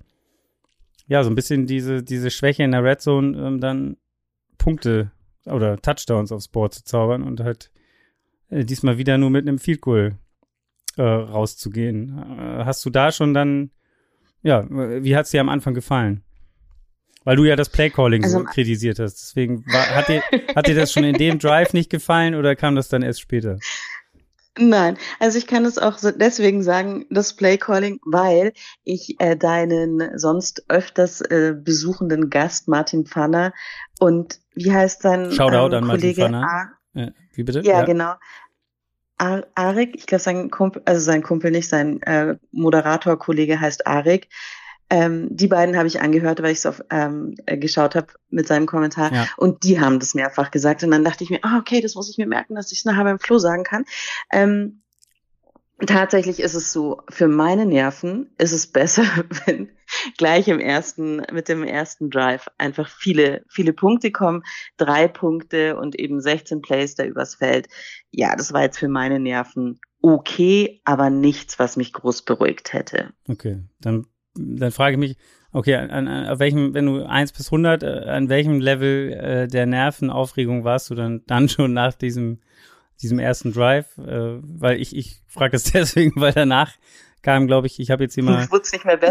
[1.12, 3.98] ja, so ein bisschen diese, diese Schwäche in der Red Zone, ähm, dann
[4.56, 5.12] Punkte
[5.44, 7.70] oder Touchdowns aufs Board zu zaubern und halt
[8.48, 10.16] äh, diesmal wieder nur mit einem Field Goal
[10.96, 12.16] äh, rauszugehen.
[12.18, 13.72] Äh, hast du da schon dann,
[14.42, 16.22] ja, wie hat es dir am Anfang gefallen?
[17.24, 19.16] Weil du ja das Playcalling also, so kritisiert hast.
[19.16, 20.22] Deswegen war, hat, dir,
[20.56, 23.58] hat dir das schon in dem Drive nicht gefallen oder kam das dann erst später?
[24.58, 28.52] Nein, also ich kann es auch so deswegen sagen, das Playcalling, weil
[28.84, 33.54] ich äh, deinen sonst öfters äh, besuchenden Gast Martin Pfanner
[33.98, 36.72] und wie heißt sein Shoutout ähm, an Kollege Martin Pfanner.
[36.92, 37.60] Ja, wie bitte?
[37.60, 37.84] Ja, ja.
[37.84, 38.12] genau.
[39.16, 44.28] Ar Arik, ich glaube sein Kumpel, also sein Kumpel nicht, sein äh, Moderator-Kollege heißt Arik.
[44.92, 48.46] Ähm, die beiden habe ich angehört, weil ich es auf ähm, äh, geschaut habe mit
[48.46, 49.10] seinem Kommentar.
[49.10, 49.26] Ja.
[49.38, 50.84] Und die haben das mehrfach gesagt.
[50.84, 52.84] Und dann dachte ich mir, ah, okay, das muss ich mir merken, dass ich es
[52.84, 53.86] nachher beim Flo sagen kann.
[54.30, 54.82] Ähm,
[55.86, 59.04] tatsächlich ist es so, für meine Nerven ist es besser,
[59.46, 59.70] wenn
[60.18, 64.42] gleich im ersten, mit dem ersten Drive einfach viele, viele Punkte kommen.
[64.76, 67.66] Drei Punkte und eben 16 Plays da übers Feld.
[68.10, 73.14] Ja, das war jetzt für meine Nerven okay, aber nichts, was mich groß beruhigt hätte.
[73.28, 75.16] Okay, dann dann frage ich mich,
[75.52, 79.48] okay, an, an, auf welchem, wenn du 1 bis 100, äh, an welchem Level äh,
[79.48, 82.40] der Nervenaufregung warst du dann, dann schon nach diesem,
[83.00, 83.98] diesem ersten Drive?
[83.98, 86.72] Äh, weil ich, ich frage das deswegen, weil danach
[87.22, 88.48] kam, glaube ich, ich habe jetzt hier mal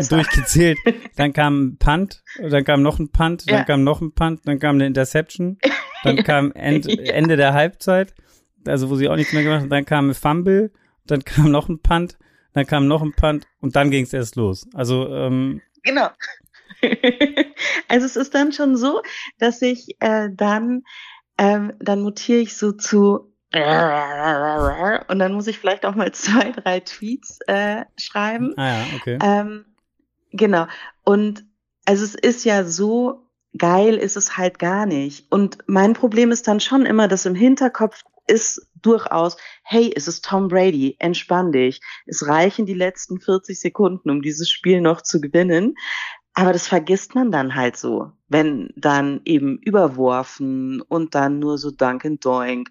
[0.10, 0.78] durchgezählt.
[1.16, 3.64] Dann kam ein Punt, dann kam noch ein Punt, dann ja.
[3.64, 5.58] kam noch ein Punt, dann kam eine Interception,
[6.04, 7.14] dann kam End, ja.
[7.14, 8.14] Ende der Halbzeit,
[8.66, 10.72] also wo sie auch nichts mehr gemacht haben, dann kam ein Fumble,
[11.08, 12.18] dann kam noch ein Punt,
[12.54, 14.68] dann kam noch ein Punt und dann ging es erst los.
[14.74, 16.10] Also ähm, genau.
[17.88, 19.02] also es ist dann schon so,
[19.38, 20.84] dass ich äh, dann,
[21.38, 26.80] ähm, dann mutiere ich so zu und dann muss ich vielleicht auch mal zwei, drei
[26.80, 28.54] Tweets äh, schreiben.
[28.58, 29.20] Ah ja, okay.
[29.22, 29.66] Ähm,
[30.32, 30.68] genau.
[31.04, 31.44] Und
[31.86, 35.30] also es ist ja so geil, ist es halt gar nicht.
[35.32, 40.26] Und mein Problem ist dann schon immer, dass im Hinterkopf ist durchaus, hey, es ist
[40.26, 41.82] Tom Brady, entspann dich.
[42.06, 45.76] Es reichen die letzten 40 Sekunden, um dieses Spiel noch zu gewinnen.
[46.34, 51.72] Aber das vergisst man dann halt so, wenn dann eben überworfen und dann nur so
[51.72, 52.70] Duncan Doink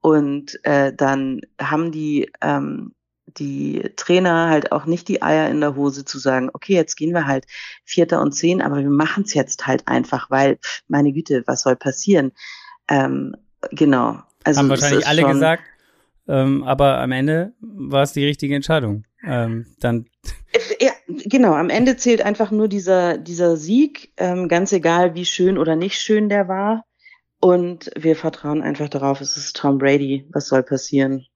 [0.00, 2.94] und äh, dann haben die ähm,
[3.38, 7.12] die Trainer halt auch nicht die Eier in der Hose zu sagen, okay, jetzt gehen
[7.12, 7.46] wir halt
[7.84, 11.76] Vierter und Zehn, aber wir machen es jetzt halt einfach, weil, meine Güte, was soll
[11.76, 12.32] passieren?
[12.88, 13.36] Ähm,
[13.70, 14.22] genau.
[14.44, 15.62] Also haben wahrscheinlich alle gesagt,
[16.28, 19.04] ähm, aber am Ende war es die richtige Entscheidung.
[19.22, 20.06] Ähm, dann
[20.80, 25.58] ja, genau, am Ende zählt einfach nur dieser, dieser Sieg, ähm, ganz egal, wie schön
[25.58, 26.84] oder nicht schön der war.
[27.40, 30.26] Und wir vertrauen einfach darauf, es ist Tom Brady.
[30.30, 31.26] Was soll passieren?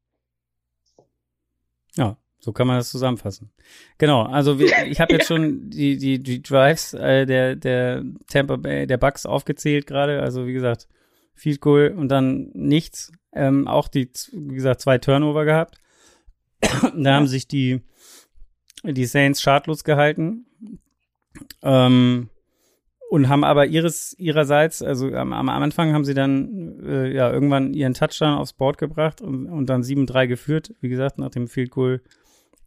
[1.96, 3.50] Ja, so kann man das zusammenfassen.
[3.96, 8.56] Genau, also wir, ich habe jetzt schon die, die, die Drives äh, der, der Tampa
[8.56, 10.20] Bay, der Bucks aufgezählt gerade.
[10.20, 10.88] Also wie gesagt,
[11.34, 13.12] Field Goal und dann nichts.
[13.32, 15.78] Ähm, auch die, wie gesagt, zwei Turnover gehabt.
[16.96, 17.82] da haben sich die,
[18.84, 20.46] die Saints schadlos gehalten.
[21.62, 22.30] Ähm,
[23.10, 27.74] und haben aber ihres ihrerseits, also am, am Anfang haben sie dann äh, ja irgendwann
[27.74, 31.70] ihren Touchdown aufs Board gebracht und, und dann 7-3 geführt, wie gesagt, nach dem Field
[31.70, 32.02] Goal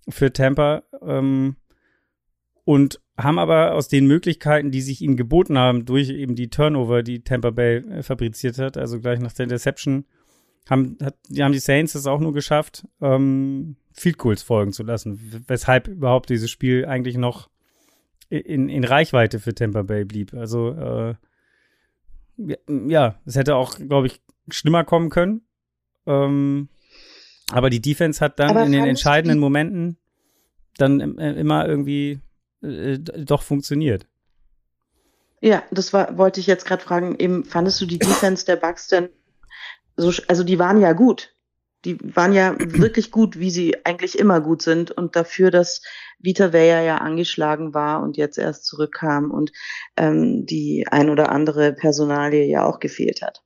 [0.08, 0.84] für Tampa.
[1.02, 1.58] Ähm,
[2.68, 7.02] und haben aber aus den Möglichkeiten, die sich ihnen geboten haben, durch eben die Turnover,
[7.02, 10.04] die Tampa Bay äh, fabriziert hat, also gleich nach der Interception,
[10.70, 14.84] haben, hat, die haben die Saints es auch nur geschafft, ähm, Field Goals folgen zu
[14.84, 17.50] lassen, weshalb überhaupt dieses Spiel eigentlich noch
[18.28, 20.34] in, in Reichweite für Tampa Bay blieb.
[20.34, 21.16] Also äh,
[22.68, 25.44] ja, es hätte auch, glaube ich, schlimmer kommen können.
[26.06, 26.68] Ähm,
[27.50, 29.96] aber die Defense hat dann aber in den entscheidenden Momenten
[30.78, 32.20] dann äh, immer irgendwie
[32.62, 34.08] äh, doch funktioniert.
[35.42, 37.16] Ja, das war, wollte ich jetzt gerade fragen.
[37.20, 39.10] Eben, fandest du die Defense der Bucks denn
[39.96, 41.34] so, also die waren ja gut.
[41.86, 44.92] Die waren ja wirklich gut, wie sie eigentlich immer gut sind.
[44.92, 45.82] Und dafür, dass
[46.20, 49.52] Vita Vea ja angeschlagen war und jetzt erst zurückkam und
[49.96, 53.44] ähm, die ein oder andere Personalie ja auch gefehlt hat.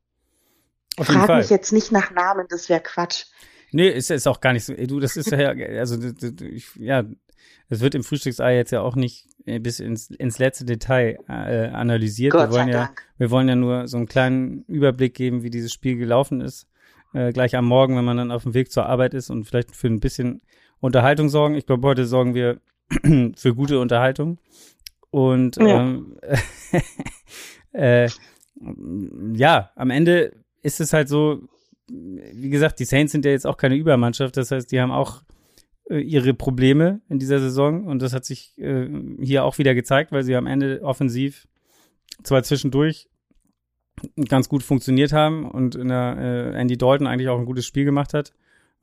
[0.97, 3.25] Auf Frag mich jetzt nicht nach Namen, das wäre Quatsch.
[3.71, 4.73] Nee, ist, ist auch gar nicht so.
[4.73, 5.97] Du, das ist ja, also,
[6.41, 7.05] ich, ja,
[7.69, 11.67] es wird im Frühstücksei jetzt ja auch nicht äh, bis ins, ins letzte Detail äh,
[11.67, 12.33] analysiert.
[12.33, 13.07] Gott wir wollen ja, Dank.
[13.17, 16.67] wir wollen ja nur so einen kleinen Überblick geben, wie dieses Spiel gelaufen ist.
[17.13, 19.75] Äh, gleich am Morgen, wenn man dann auf dem Weg zur Arbeit ist und vielleicht
[19.75, 20.41] für ein bisschen
[20.79, 21.55] Unterhaltung sorgen.
[21.55, 22.59] Ich glaube, heute sorgen wir
[23.35, 24.37] für gute Unterhaltung.
[25.09, 25.81] Und ja.
[25.81, 26.17] ähm,
[27.73, 28.09] äh,
[29.33, 31.41] ja, am Ende ist es halt so,
[31.87, 34.37] wie gesagt, die Saints sind ja jetzt auch keine Übermannschaft.
[34.37, 35.23] Das heißt, die haben auch
[35.89, 38.87] ihre Probleme in dieser Saison und das hat sich äh,
[39.21, 41.47] hier auch wieder gezeigt, weil sie am Ende offensiv
[42.23, 43.09] zwar zwischendurch
[44.27, 47.85] ganz gut funktioniert haben und in der äh, Andy Dalton eigentlich auch ein gutes Spiel
[47.85, 48.33] gemacht hat.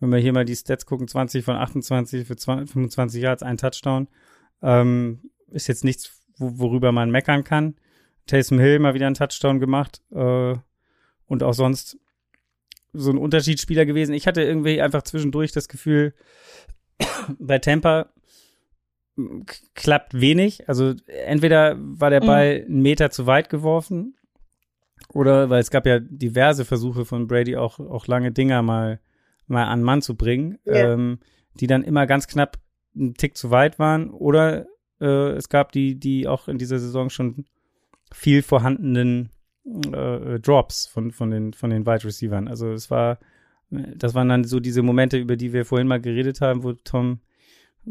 [0.00, 3.56] Wenn wir hier mal die Stats gucken, 20 von 28 für 20, 25 Yards, ein
[3.56, 4.08] Touchdown,
[4.62, 7.74] ähm, ist jetzt nichts, worüber man meckern kann.
[8.26, 10.54] Taysom Hill mal wieder einen Touchdown gemacht äh,
[11.26, 11.98] und auch sonst
[12.92, 14.14] so ein Unterschiedsspieler gewesen.
[14.14, 16.14] Ich hatte irgendwie einfach zwischendurch das Gefühl,
[17.38, 18.10] bei Tampa
[19.74, 20.68] klappt wenig.
[20.68, 22.26] Also entweder war der mhm.
[22.26, 24.14] Ball einen Meter zu weit geworfen
[25.12, 29.00] oder weil es gab ja diverse Versuche von Brady auch, auch lange Dinger mal,
[29.46, 30.92] mal an Mann zu bringen, yeah.
[30.92, 31.18] ähm,
[31.60, 32.58] die dann immer ganz knapp
[32.94, 34.10] einen Tick zu weit waren.
[34.10, 34.66] Oder
[35.00, 37.46] äh, es gab die, die auch in dieser Saison schon
[38.12, 39.30] viel vorhandenen
[39.92, 42.48] äh, Drops von, von den, von den Wide Receivern.
[42.48, 43.18] Also es war,
[43.70, 47.20] das waren dann so diese Momente, über die wir vorhin mal geredet haben, wo Tom,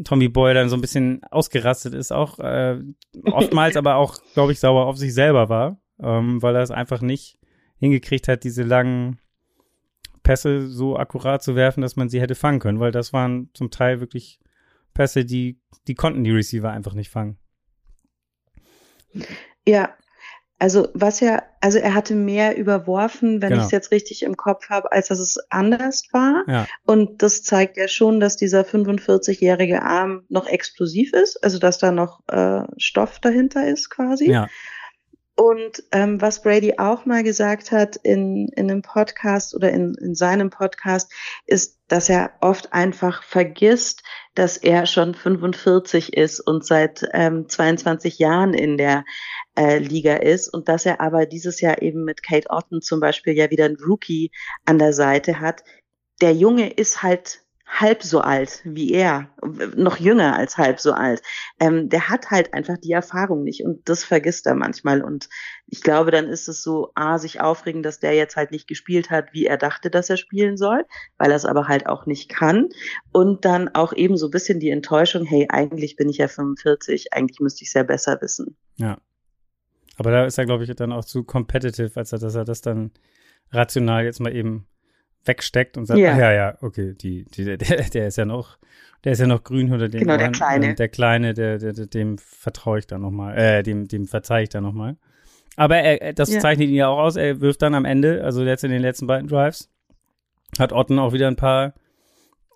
[0.03, 2.79] Tommy Boy dann so ein bisschen ausgerastet ist, auch äh,
[3.31, 7.01] oftmals aber auch, glaube ich, sauer auf sich selber war ähm, weil er es einfach
[7.01, 7.39] nicht
[7.79, 9.19] hingekriegt hat, diese langen
[10.23, 13.71] Pässe so akkurat zu werfen, dass man sie hätte fangen können, weil das waren zum
[13.71, 14.39] Teil wirklich
[14.93, 17.37] Pässe, die, die konnten die Receiver einfach nicht fangen.
[19.65, 19.95] Ja,
[20.59, 23.61] also was ja, also er hatte mehr überworfen, wenn genau.
[23.61, 26.43] ich es jetzt richtig im Kopf habe, als dass es anders war.
[26.47, 26.67] Ja.
[26.85, 31.91] Und das zeigt ja schon, dass dieser 45-jährige Arm noch explosiv ist, also dass da
[31.91, 34.31] noch äh, Stoff dahinter ist quasi.
[34.31, 34.47] Ja.
[35.39, 40.15] Und ähm, was Brady auch mal gesagt hat in, in einem Podcast oder in, in
[40.15, 41.13] seinem Podcast,
[41.45, 44.01] ist, dass er oft einfach vergisst,
[44.33, 49.05] dass er schon 45 ist und seit ähm, 22 Jahren in der
[49.55, 53.33] äh, Liga ist und dass er aber dieses Jahr eben mit Kate Otten zum Beispiel
[53.33, 54.31] ja wieder einen Rookie
[54.65, 55.63] an der Seite hat.
[56.19, 59.29] Der Junge ist halt halb so alt wie er,
[59.75, 61.21] noch jünger als halb so alt.
[61.59, 65.03] Ähm, der hat halt einfach die Erfahrung nicht und das vergisst er manchmal.
[65.03, 65.29] Und
[65.67, 69.09] ich glaube, dann ist es so, a, sich aufregen, dass der jetzt halt nicht gespielt
[69.09, 70.85] hat, wie er dachte, dass er spielen soll,
[71.17, 72.69] weil er es aber halt auch nicht kann.
[73.11, 77.13] Und dann auch eben so ein bisschen die Enttäuschung, hey, eigentlich bin ich ja 45,
[77.13, 78.55] eigentlich müsste ich es ja besser wissen.
[78.77, 78.97] Ja.
[79.97, 82.91] Aber da ist er, glaube ich, dann auch zu competitive, als dass er das dann
[83.51, 84.67] rational jetzt mal eben
[85.27, 88.57] wegsteckt und sagt, ja, ja, ja, okay, die, die, der, der ist ja noch,
[89.03, 90.19] der ist ja noch grün unter den genau, Ohren.
[90.19, 90.75] Der Kleine.
[90.75, 94.63] Der Kleine, der, der, dem vertraue ich dann nochmal, äh, dem, dem verzeihe ich dann
[94.63, 94.97] nochmal.
[95.55, 96.39] Aber er, das ja.
[96.39, 99.07] zeichnet ihn ja auch aus, er wirft dann am Ende, also jetzt in den letzten
[99.07, 99.69] beiden Drives,
[100.59, 101.73] hat Otten auch wieder ein paar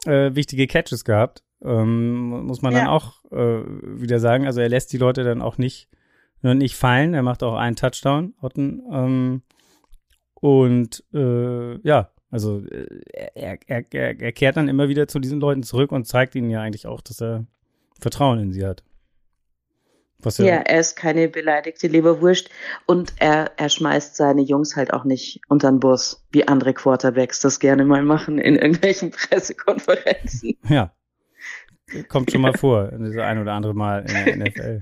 [0.06, 1.44] äh, wichtige Catches gehabt.
[1.64, 2.80] Ähm, muss man ja.
[2.80, 3.64] dann auch äh,
[4.02, 4.46] wieder sagen.
[4.46, 5.90] Also er lässt die Leute dann auch nicht,
[6.42, 7.14] nicht fallen.
[7.14, 8.82] Er macht auch einen Touchdown, Otten.
[8.92, 9.42] Ähm,
[10.36, 12.88] und äh, ja, also äh,
[13.36, 16.50] er, er, er, er kehrt dann immer wieder zu diesen Leuten zurück und zeigt ihnen
[16.50, 17.46] ja eigentlich auch, dass er
[18.00, 18.84] Vertrauen in sie hat.
[20.24, 22.50] Was ja, er ist keine beleidigte Leberwurst
[22.86, 27.40] und er, er schmeißt seine Jungs halt auch nicht unter den Bus, wie andere Quarterbacks
[27.40, 30.58] das gerne mal machen in irgendwelchen Pressekonferenzen.
[30.70, 30.94] Ja.
[32.08, 34.80] Kommt schon mal vor, das ein oder andere Mal in der NFL.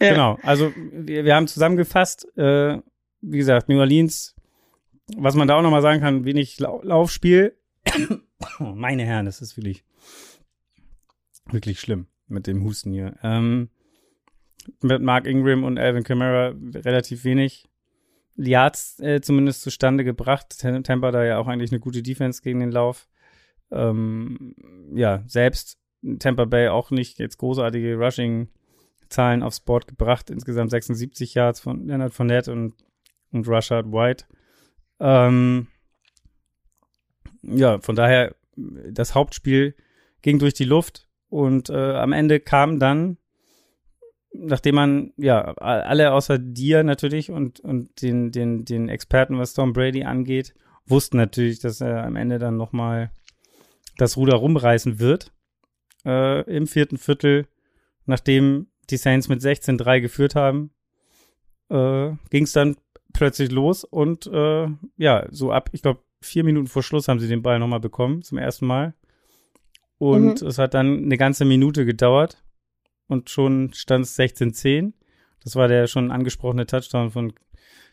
[0.00, 0.10] Ja.
[0.10, 2.78] Genau, also wir, wir haben zusammengefasst, äh,
[3.20, 4.35] wie gesagt, New Orleans
[5.16, 7.56] was man da auch nochmal sagen kann, wenig Lau Laufspiel.
[8.58, 9.84] Meine Herren, das ist wirklich,
[11.50, 13.16] wirklich schlimm mit dem Husten hier.
[13.22, 13.70] Ähm,
[14.82, 17.68] mit Mark Ingram und Alvin Kamara relativ wenig
[18.36, 20.58] Yards äh, zumindest zustande gebracht.
[20.58, 23.08] Tampa da ja auch eigentlich eine gute Defense gegen den Lauf.
[23.70, 24.54] Ähm,
[24.94, 25.78] ja, selbst
[26.18, 30.30] Tampa Bay auch nicht jetzt großartige Rushing-Zahlen aufs Board gebracht.
[30.30, 32.74] Insgesamt 76 Yards von Leonard Fournette und,
[33.32, 34.26] und Rashad White.
[35.00, 35.68] Ähm,
[37.42, 39.74] ja, von daher, das Hauptspiel
[40.22, 43.18] ging durch die Luft und äh, am Ende kam dann,
[44.32, 49.72] nachdem man, ja, alle außer dir natürlich und, und den, den, den Experten, was Tom
[49.72, 50.54] Brady angeht,
[50.86, 53.10] wussten natürlich, dass er am Ende dann nochmal
[53.96, 55.32] das Ruder rumreißen wird.
[56.04, 57.46] Äh, Im vierten Viertel,
[58.04, 60.70] nachdem die Saints mit 16-3 geführt haben,
[61.70, 62.76] äh, ging es dann
[63.16, 67.28] plötzlich los und äh, ja, so ab, ich glaube, vier Minuten vor Schluss haben sie
[67.28, 68.94] den Ball nochmal bekommen, zum ersten Mal.
[69.98, 70.48] Und mhm.
[70.48, 72.44] es hat dann eine ganze Minute gedauert
[73.08, 74.92] und schon stand es 16-10.
[75.42, 77.32] Das war der schon angesprochene Touchdown von,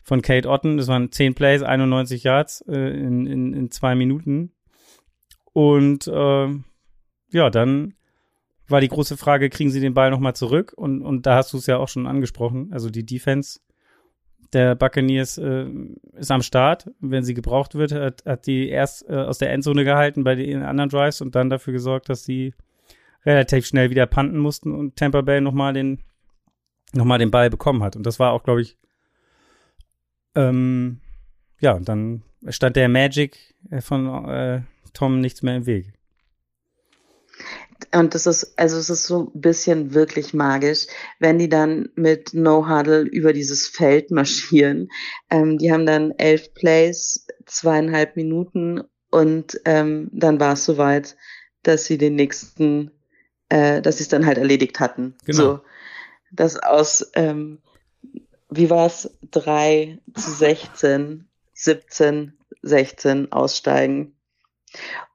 [0.02, 0.76] von Kate Otten.
[0.76, 4.52] Das waren 10 Plays, 91 Yards äh, in, in, in zwei Minuten.
[5.52, 6.48] Und äh,
[7.30, 7.94] ja, dann
[8.66, 10.72] war die große Frage, kriegen sie den Ball nochmal zurück?
[10.76, 12.72] Und, und da hast du es ja auch schon angesprochen.
[12.72, 13.60] Also die Defense
[14.54, 15.66] der Buccaneers äh,
[16.14, 16.90] ist am Start.
[17.00, 20.62] Wenn sie gebraucht wird, hat, hat die erst äh, aus der Endzone gehalten bei den
[20.62, 22.54] anderen Drives und dann dafür gesorgt, dass sie
[23.26, 26.02] relativ schnell wieder panten mussten und Tampa Bay nochmal den,
[26.92, 27.96] noch den Ball bekommen hat.
[27.96, 28.78] Und das war auch, glaube ich,
[30.34, 31.00] ähm,
[31.60, 34.60] ja, und dann stand der Magic von äh,
[34.92, 35.94] Tom nichts mehr im Weg.
[37.92, 40.86] Und das ist, also es ist so ein bisschen wirklich magisch,
[41.18, 44.88] wenn die dann mit No Huddle über dieses Feld marschieren.
[45.30, 51.16] Ähm, die haben dann elf Plays, zweieinhalb Minuten und ähm, dann war es soweit,
[51.62, 52.90] dass sie den nächsten,
[53.48, 55.14] äh, dass sie es dann halt erledigt hatten.
[55.24, 55.38] Genau.
[55.38, 55.60] So,
[56.32, 57.58] das aus, ähm,
[58.50, 64.16] wie war es, drei zu 16, 17, 16 aussteigen.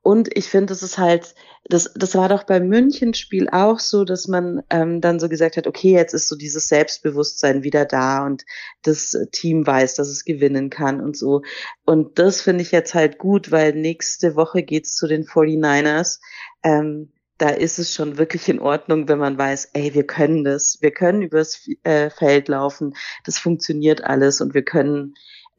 [0.02, 4.28] Und ich finde, es ist halt, das, das war doch beim Münchenspiel auch so, dass
[4.28, 8.44] man ähm, dann so gesagt hat, okay, jetzt ist so dieses Selbstbewusstsein wieder da und
[8.82, 11.42] das Team weiß, dass es gewinnen kann und so.
[11.86, 16.20] Und das finde ich jetzt halt gut, weil nächste Woche geht's zu den 49ers.
[16.64, 20.78] Ähm, da ist es schon wirklich in Ordnung, wenn man weiß, ey, wir können das,
[20.82, 22.96] wir können übers äh, Feld laufen,
[23.26, 25.16] das funktioniert alles und wir können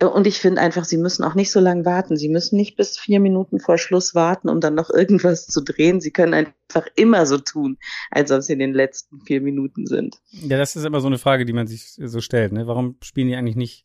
[0.06, 2.16] und ich finde einfach, sie müssen auch nicht so lange warten.
[2.16, 6.00] Sie müssen nicht bis vier Minuten vor Schluss warten, um dann noch irgendwas zu drehen.
[6.00, 7.78] Sie können einfach immer so tun,
[8.10, 10.20] als ob sie in den letzten vier Minuten sind.
[10.30, 12.52] Ja, das ist immer so eine Frage, die man sich so stellt.
[12.52, 12.66] Ne?
[12.66, 13.84] Warum spielen die eigentlich nicht,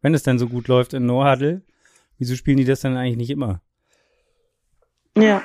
[0.00, 1.62] wenn es denn so gut läuft in No-Huddle,
[2.18, 3.60] wieso spielen die das dann eigentlich nicht immer?
[5.16, 5.42] Ja,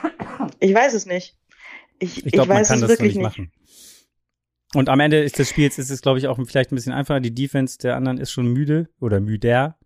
[0.59, 1.35] ich weiß es nicht.
[1.97, 3.23] Ich, ich, glaub, ich weiß es wirklich so nicht.
[3.23, 3.51] Machen.
[4.75, 7.19] Und am Ende ist des Spiels ist es, glaube ich, auch vielleicht ein bisschen einfacher.
[7.19, 9.77] Die Defense der anderen ist schon müde oder müder.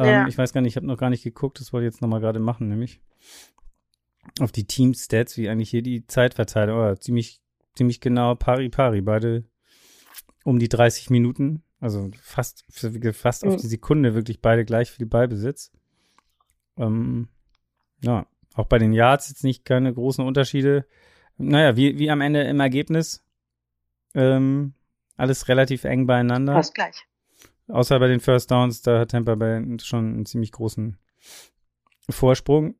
[0.00, 0.28] Ähm, ja.
[0.28, 2.20] Ich weiß gar nicht, ich habe noch gar nicht geguckt, das wollte ich jetzt nochmal
[2.20, 3.00] gerade machen, nämlich
[4.40, 7.42] auf die Team-Stats, wie eigentlich hier die Zeitverteilung, oh, ziemlich,
[7.74, 9.44] ziemlich genau pari pari, beide
[10.44, 13.50] um die 30 Minuten, also fast, fast mhm.
[13.50, 15.70] auf die Sekunde wirklich beide gleich viel Ballbesitz.
[16.78, 17.28] Ähm,
[18.02, 20.86] ja, auch bei den Yards jetzt nicht keine großen Unterschiede.
[21.36, 23.22] Naja, wie, wie am Ende im Ergebnis.
[24.14, 24.72] Ähm,
[25.16, 26.54] alles relativ eng beieinander.
[26.54, 27.06] Fast gleich.
[27.72, 30.96] Außer bei den First Downs, da hat Tampa Bay schon einen ziemlich großen
[32.08, 32.74] Vorsprung.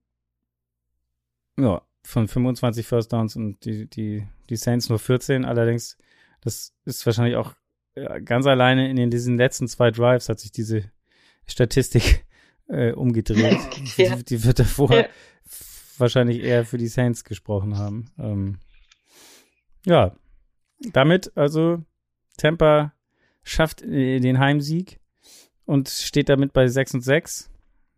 [1.59, 5.45] Ja, von 25 First Downs und die, die, die Saints nur 14.
[5.45, 5.97] Allerdings,
[6.41, 7.55] das ist wahrscheinlich auch
[8.25, 10.91] ganz alleine in diesen letzten zwei Drives hat sich diese
[11.47, 12.25] Statistik
[12.69, 13.59] äh, umgedreht.
[13.97, 14.17] ja.
[14.17, 15.07] die, die, wird davor ja.
[15.99, 18.11] wahrscheinlich eher für die Saints gesprochen haben.
[18.19, 18.59] Ähm,
[19.85, 20.15] ja,
[20.93, 21.85] damit also
[22.37, 22.93] Tampa
[23.43, 25.01] schafft äh, den Heimsieg
[25.65, 27.51] und steht damit bei 6 und 6.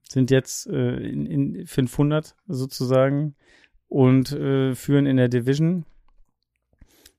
[0.09, 3.35] Sind jetzt äh, in, in 500 sozusagen
[3.89, 5.87] und äh, führen in der Division.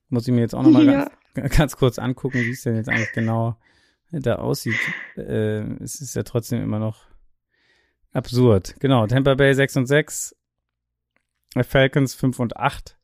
[0.08, 1.10] Muss ich mir jetzt auch nochmal ja.
[1.34, 3.56] ganz, ganz kurz angucken, wie es denn jetzt eigentlich genau
[4.12, 4.78] da aussieht.
[5.16, 7.02] Äh, es ist ja trotzdem immer noch
[8.12, 8.76] absurd.
[8.80, 10.36] Genau, Tampa Bay 6 und 6,
[11.62, 12.96] Falcons 5 und 8,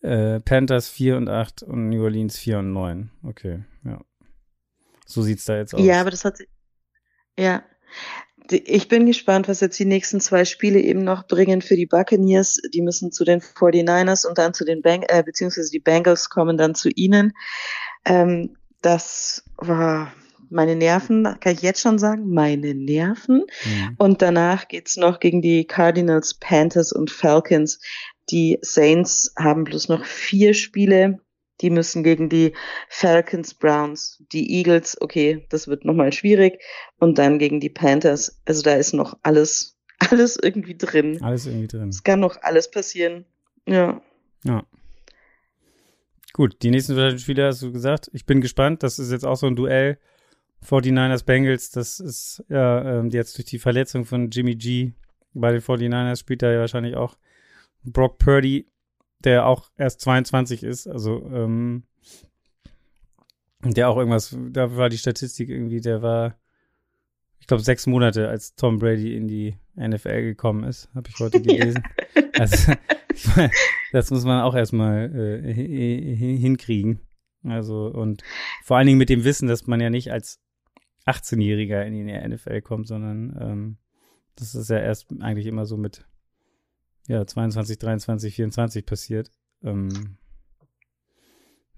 [0.00, 3.10] äh, Panthers 4 und 8 und New Orleans 4 und 9.
[3.22, 4.00] Okay, ja.
[5.04, 5.80] So sieht's da jetzt aus.
[5.80, 6.38] Ja, aber das hat,
[7.38, 7.62] ja.
[8.50, 12.60] Ich bin gespannt, was jetzt die nächsten zwei Spiele eben noch bringen für die Buccaneers.
[12.74, 16.58] Die müssen zu den 49ers und dann zu den Bang äh, beziehungsweise die Bengals kommen
[16.58, 17.32] dann zu ihnen.
[18.04, 20.12] Ähm, das war
[20.50, 23.44] meine Nerven, kann ich jetzt schon sagen, meine Nerven.
[23.64, 23.94] Mhm.
[23.96, 27.80] Und danach geht's noch gegen die Cardinals, Panthers und Falcons.
[28.30, 31.18] Die Saints haben bloß noch vier Spiele
[31.60, 32.52] die müssen gegen die
[32.88, 36.60] Falcons, Browns, die Eagles, okay, das wird nochmal schwierig.
[36.98, 38.40] Und dann gegen die Panthers.
[38.44, 41.22] Also da ist noch alles, alles irgendwie drin.
[41.22, 41.88] Alles irgendwie drin.
[41.88, 43.24] Es kann noch alles passieren.
[43.66, 44.02] Ja.
[44.44, 44.64] Ja.
[46.32, 48.10] Gut, die nächsten Spiele hast du gesagt.
[48.12, 48.82] Ich bin gespannt.
[48.82, 49.98] Das ist jetzt auch so ein Duell.
[50.66, 54.94] 49ers Bengals, das ist ja ähm, jetzt durch die Verletzung von Jimmy G
[55.34, 57.16] bei den 49ers spielt er ja wahrscheinlich auch
[57.82, 58.66] Brock Purdy
[59.24, 61.84] der auch erst 22 ist, also ähm,
[63.62, 66.36] der auch irgendwas, da war die Statistik irgendwie, der war,
[67.38, 71.40] ich glaube, sechs Monate, als Tom Brady in die NFL gekommen ist, habe ich heute
[71.42, 71.82] gelesen.
[72.14, 72.22] Ja.
[72.38, 72.72] Also,
[73.92, 77.00] das muss man auch erstmal äh, hinkriegen.
[77.44, 78.22] Also, und
[78.62, 80.40] vor allen Dingen mit dem Wissen, dass man ja nicht als
[81.06, 83.76] 18-Jähriger in die NFL kommt, sondern ähm,
[84.36, 86.06] das ist ja erst eigentlich immer so mit
[87.08, 89.30] ja, 22, 23, 24 passiert.
[89.62, 90.16] Ähm,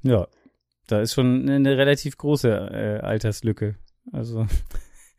[0.02, 0.28] ja,
[0.86, 3.76] da ist schon eine relativ große äh, Alterslücke.
[4.12, 4.46] Also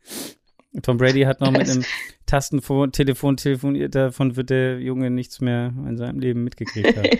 [0.82, 1.84] Tom Brady hat noch mit einem
[2.26, 7.08] Tastentelefon telefoniert, davon wird der Junge nichts mehr in seinem Leben mitgekriegt haben.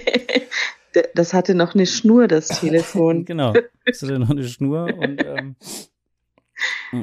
[1.15, 3.25] Das hatte noch eine Schnur, das Telefon.
[3.25, 3.53] genau,
[3.85, 5.55] das hatte noch eine Schnur und ähm,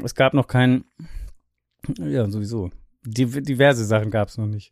[0.04, 0.86] es gab noch keinen,
[2.00, 2.72] ja, sowieso.
[3.06, 4.72] Diverse Sachen gab es noch nicht.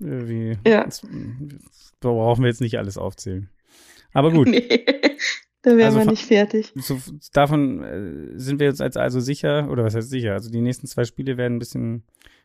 [0.00, 0.84] Äh, wie, ja.
[0.84, 1.06] Das,
[2.00, 3.48] brauchen wir jetzt nicht alles aufzählen.
[4.12, 4.48] Aber gut.
[5.64, 6.72] Nee, da wären also wir nicht fertig.
[6.74, 6.98] So,
[7.32, 10.32] davon äh, sind wir jetzt als also sicher, oder was heißt sicher?
[10.32, 12.02] Also die nächsten zwei Spiele werden ein bisschen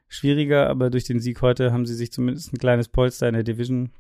[0.08, 3.42] schwieriger, aber durch den Sieg heute haben sie sich zumindest ein kleines Polster in der
[3.42, 3.92] Division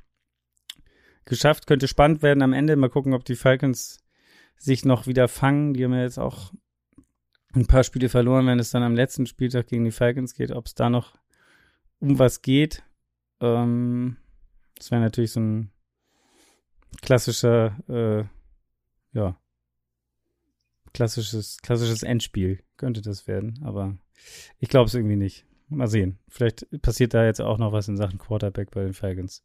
[1.26, 1.66] geschafft.
[1.66, 2.76] Könnte spannend werden am Ende.
[2.76, 3.98] Mal gucken, ob die Falcons
[4.56, 5.74] sich noch wieder fangen.
[5.74, 6.54] Die haben ja jetzt auch
[7.54, 10.68] ein paar Spiele verloren, wenn es dann am letzten Spieltag gegen die Falcons geht, ob
[10.68, 11.16] es da noch
[12.00, 12.84] um was geht.
[13.40, 14.18] Ähm,
[14.76, 15.72] das wäre natürlich so ein
[17.02, 19.38] klassischer, äh, ja,
[20.94, 23.98] klassisches, klassisches Endspiel könnte das werden, aber
[24.60, 25.46] ich glaube es irgendwie nicht.
[25.70, 26.18] Mal sehen.
[26.30, 29.44] Vielleicht passiert da jetzt auch noch was in Sachen Quarterback bei den Falcons.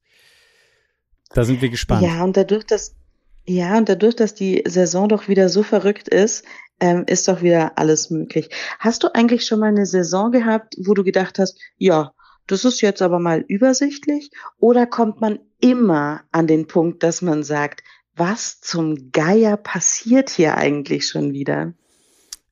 [1.30, 2.02] Da sind wir gespannt.
[2.02, 2.94] Ja, und dadurch, dass
[3.44, 6.44] ja, und dadurch, dass die Saison doch wieder so verrückt ist,
[6.78, 8.50] ähm, ist doch wieder alles möglich.
[8.78, 12.12] Hast du eigentlich schon mal eine Saison gehabt, wo du gedacht hast, ja,
[12.46, 14.30] das ist jetzt aber mal übersichtlich?
[14.58, 17.82] Oder kommt man immer an den Punkt, dass man sagt,
[18.14, 21.74] was zum Geier passiert hier eigentlich schon wieder?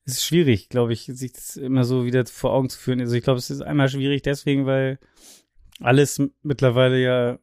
[0.05, 2.99] Es ist schwierig, glaube ich, sich das immer so wieder vor Augen zu führen.
[2.99, 4.97] Also ich glaube, es ist einmal schwierig deswegen, weil
[5.79, 7.39] alles mittlerweile ja,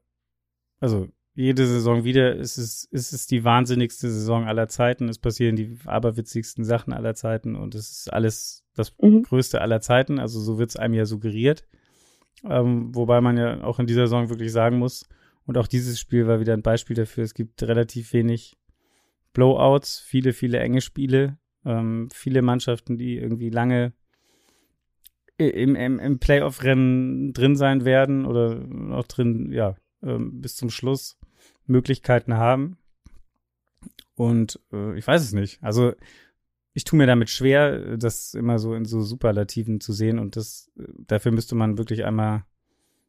[0.80, 5.08] also jede Saison wieder ist es, ist es die wahnsinnigste Saison aller Zeiten.
[5.08, 9.22] Es passieren die aberwitzigsten Sachen aller Zeiten und es ist alles das mhm.
[9.22, 10.18] Größte aller Zeiten.
[10.18, 11.64] Also so wird es einem ja suggeriert.
[12.44, 15.08] Ähm, wobei man ja auch in dieser Saison wirklich sagen muss,
[15.46, 18.58] und auch dieses Spiel war wieder ein Beispiel dafür, es gibt relativ wenig
[19.32, 23.94] Blowouts, viele, viele enge Spiele, ähm, viele Mannschaften, die irgendwie lange
[25.38, 28.62] im, im, im Playoff-Rennen drin sein werden oder
[28.94, 31.16] auch drin, ja, ähm, bis zum Schluss
[31.66, 32.76] Möglichkeiten haben.
[34.14, 35.62] Und äh, ich weiß es nicht.
[35.62, 35.92] Also
[36.78, 40.70] ich tue mir damit schwer, das immer so in so Superlativen zu sehen und das
[41.08, 42.44] dafür müsste man wirklich einmal,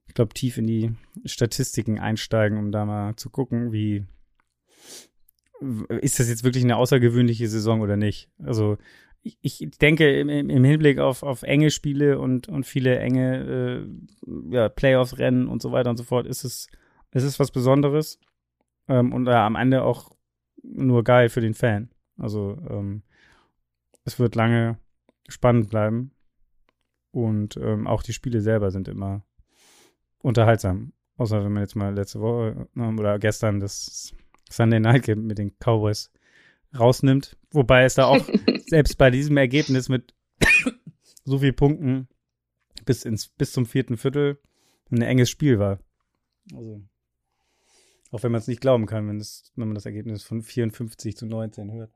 [0.07, 0.93] ich glaube, tief in die
[1.25, 4.07] Statistiken einsteigen, um da mal zu gucken, wie
[6.01, 8.31] ist das jetzt wirklich eine außergewöhnliche Saison oder nicht?
[8.43, 8.79] Also
[9.21, 13.85] ich, denke im, Hinblick auf, auf enge Spiele und, und viele enge
[14.25, 16.69] äh, ja, Playoff-Rennen und so weiter und so fort, ist es,
[17.11, 18.19] ist es was Besonderes
[18.87, 20.09] ähm, und äh, am Ende auch
[20.63, 21.91] nur geil für den Fan.
[22.17, 23.03] Also ähm,
[24.09, 24.79] es wird lange
[25.27, 26.11] spannend bleiben.
[27.11, 29.23] Und ähm, auch die Spiele selber sind immer
[30.19, 30.93] unterhaltsam.
[31.17, 34.13] Außer wenn man jetzt mal letzte Woche ähm, oder gestern das
[34.49, 36.11] Sunday Night Game mit den Cowboys
[36.77, 37.37] rausnimmt.
[37.51, 38.27] Wobei es da auch
[38.67, 40.13] selbst bei diesem Ergebnis mit
[41.23, 42.07] so viel Punkten
[42.85, 44.39] bis ins bis zum vierten Viertel
[44.91, 45.79] ein enges Spiel war.
[46.53, 46.81] Also
[48.11, 51.15] auch wenn man es nicht glauben kann, wenn, es, wenn man das Ergebnis von 54
[51.15, 51.91] zu 19 hört.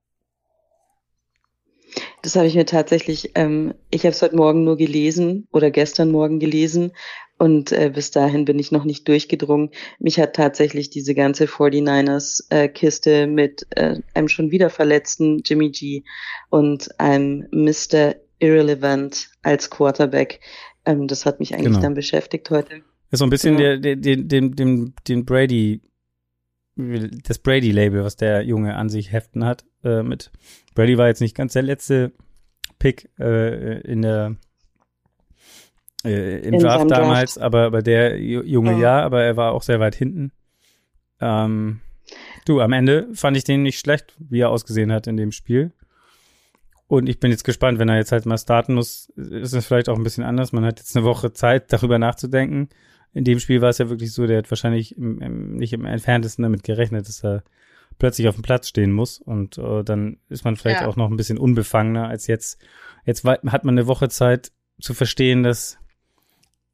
[2.24, 6.10] Das habe ich mir tatsächlich, ähm, ich habe es heute Morgen nur gelesen oder gestern
[6.10, 6.94] Morgen gelesen
[7.38, 9.72] und äh, bis dahin bin ich noch nicht durchgedrungen.
[10.00, 16.04] Mich hat tatsächlich diese ganze 49ers-Kiste äh, mit äh, einem schon wieder verletzten Jimmy G
[16.50, 18.16] und einem Mr.
[18.40, 20.40] Irrelevant als Quarterback,
[20.86, 21.82] ähm, das hat mich eigentlich genau.
[21.82, 22.84] dann beschäftigt heute.
[23.12, 23.76] Ist so ein bisschen ja.
[23.76, 25.82] der, der, den, den, den Brady
[26.76, 29.64] das Brady-Label, was der Junge an sich heften hat.
[29.84, 30.32] Äh, mit
[30.74, 32.12] Brady war jetzt nicht ganz der letzte
[32.80, 34.36] Pick äh, in der
[36.04, 37.46] äh, im in Draft damals, Draft.
[37.46, 40.32] aber, aber der Junge ja, aber er war auch sehr weit hinten.
[41.22, 41.80] Ähm,
[42.46, 45.72] du, am Ende fand ich den nicht schlecht, wie er ausgesehen hat in dem Spiel.
[46.88, 49.88] Und ich bin jetzt gespannt, wenn er jetzt halt mal starten muss, ist es vielleicht
[49.88, 50.52] auch ein bisschen anders.
[50.52, 52.70] Man hat jetzt eine Woche Zeit, darüber nachzudenken
[53.14, 55.86] in dem Spiel war es ja wirklich so, der hat wahrscheinlich im, im, nicht im
[55.86, 57.44] entferntesten damit gerechnet, dass er
[58.04, 60.88] plötzlich auf dem Platz stehen muss und äh, dann ist man vielleicht ja.
[60.88, 62.62] auch noch ein bisschen unbefangener als jetzt.
[63.06, 64.52] Jetzt hat man eine Woche Zeit
[64.82, 65.78] zu verstehen, dass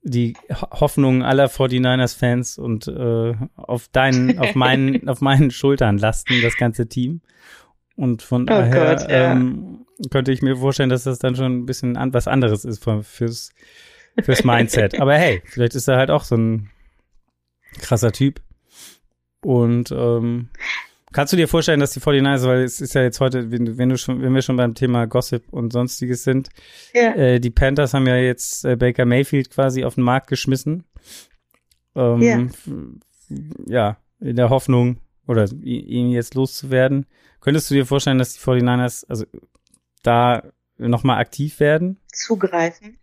[0.02, 6.58] die Hoffnungen aller 49ers-Fans und äh, auf deinen, auf meinen, auf meinen Schultern lasten, das
[6.58, 7.22] ganze Team.
[7.96, 9.32] Und von oh daher Gott, ja.
[9.32, 12.84] ähm, könnte ich mir vorstellen, dass das dann schon ein bisschen an, was anderes ist
[12.84, 13.52] für, fürs
[14.24, 15.00] fürs Mindset.
[15.00, 16.72] Aber hey, vielleicht ist er halt auch so ein
[17.82, 18.42] krasser Typ.
[19.42, 20.50] Und ähm,
[21.14, 23.90] kannst du dir vorstellen, dass die 49ers, weil es ist ja jetzt heute, wenn, wenn
[23.90, 26.50] du schon, wenn wir schon beim Thema Gossip und sonstiges sind,
[26.94, 27.14] ja.
[27.16, 30.84] äh, die Panthers haben ja jetzt äh, Baker Mayfield quasi auf den Markt geschmissen.
[31.96, 32.48] Ähm, ja.
[33.68, 35.00] ja, in der Hoffnung,
[35.30, 37.06] oder ihn jetzt loszuwerden.
[37.40, 39.26] Könntest du dir vorstellen, dass die 49ers also
[40.02, 40.42] da
[40.78, 42.00] nochmal aktiv werden?
[42.12, 42.98] Zugreifen.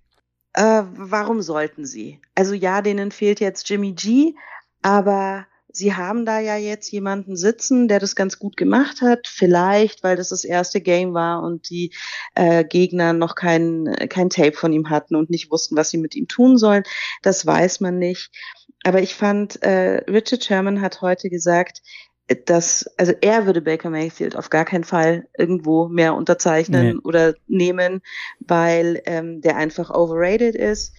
[0.53, 2.21] Äh, warum sollten sie?
[2.35, 4.35] Also ja, denen fehlt jetzt Jimmy G,
[4.83, 5.47] aber
[5.77, 9.29] sie haben da ja jetzt jemanden sitzen, der das ganz gut gemacht hat.
[9.29, 11.93] Vielleicht, weil das das erste Game war und die
[12.35, 16.17] äh, Gegner noch kein, kein Tape von ihm hatten und nicht wussten, was sie mit
[16.17, 16.83] ihm tun sollen.
[17.23, 18.31] Das weiß man nicht.
[18.85, 21.83] Aber ich fand, äh, Richard Sherman hat heute gesagt,
[22.47, 27.01] dass, also er würde Baker Mayfield auf gar keinen Fall irgendwo mehr unterzeichnen nee.
[27.05, 28.01] oder nehmen,
[28.41, 30.95] weil ähm, der einfach overrated ist.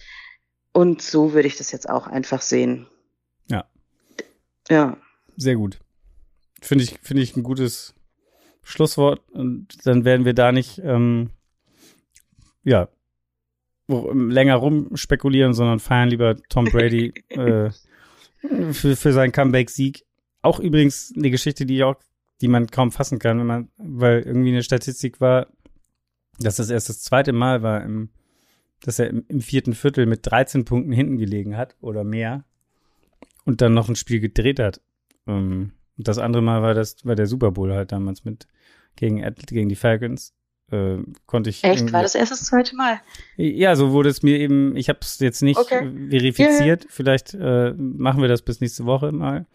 [0.72, 2.86] Und so würde ich das jetzt auch einfach sehen.
[4.68, 4.96] Ja.
[5.36, 5.78] Sehr gut.
[6.60, 7.94] Finde ich, finde ich ein gutes
[8.62, 9.20] Schlusswort.
[9.30, 11.30] Und dann werden wir da nicht, ähm,
[12.64, 12.88] ja,
[13.88, 17.70] länger rumspekulieren, sondern feiern lieber Tom Brady äh,
[18.72, 20.04] für, für seinen Comeback-Sieg
[20.42, 21.96] auch übrigens eine Geschichte, die auch,
[22.40, 25.48] die man kaum fassen kann, wenn man, weil irgendwie eine Statistik war,
[26.38, 28.10] dass das erst das zweite Mal war, im,
[28.80, 32.44] dass er im, im vierten Viertel mit 13 Punkten hinten gelegen hat oder mehr
[33.48, 34.82] und dann noch ein Spiel gedreht hat.
[35.26, 38.46] Ähm, und das andere Mal war das, war der Super Bowl halt damals mit
[38.94, 40.34] gegen, gegen die Falcons
[40.70, 41.64] äh, konnte ich.
[41.64, 41.90] Echt?
[41.94, 43.00] War das erst das zweite Mal?
[43.36, 45.90] Ja, so wurde es mir eben, ich habe es jetzt nicht okay.
[46.10, 46.84] verifiziert.
[46.84, 46.90] Yeah.
[46.90, 49.46] Vielleicht äh, machen wir das bis nächste Woche mal.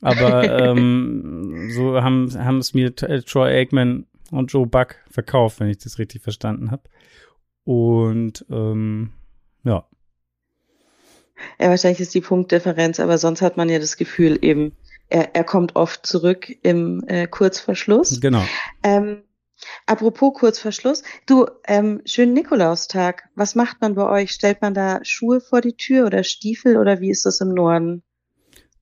[0.00, 5.78] Aber ähm, so haben, haben es mir Troy Aikman und Joe Buck verkauft, wenn ich
[5.78, 6.82] das richtig verstanden habe.
[7.62, 9.12] Und ähm,
[9.62, 9.86] ja.
[11.58, 14.72] Ja, wahrscheinlich ist die Punktdifferenz, aber sonst hat man ja das Gefühl eben,
[15.08, 18.20] er, er kommt oft zurück im äh, Kurzverschluss.
[18.20, 18.44] Genau.
[18.82, 19.22] Ähm,
[19.86, 23.28] Apropos Kurzverschluss, du, ähm, schönen Nikolaustag.
[23.34, 24.32] Was macht man bei euch?
[24.32, 28.02] Stellt man da Schuhe vor die Tür oder Stiefel oder wie ist das im Norden?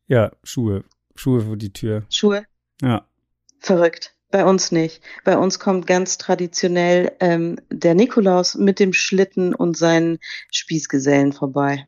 [0.07, 0.85] Ja, Schuhe.
[1.15, 2.05] Schuhe vor die Tür.
[2.11, 2.45] Schuhe?
[2.83, 3.07] Ja.
[3.61, 4.17] Verrückt.
[4.31, 5.01] Bei uns nicht.
[5.23, 10.19] Bei uns kommt ganz traditionell ähm, der Nikolaus mit dem Schlitten und seinen
[10.51, 11.87] Spießgesellen vorbei.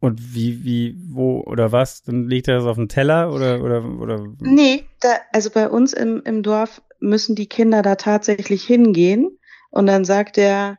[0.00, 2.02] Und wie, wie, wo oder was?
[2.02, 4.26] Dann liegt er das auf dem Teller oder, oder, oder?
[4.40, 9.38] Nee, da, also bei uns im, im Dorf müssen die Kinder da tatsächlich hingehen
[9.70, 10.78] und dann sagt der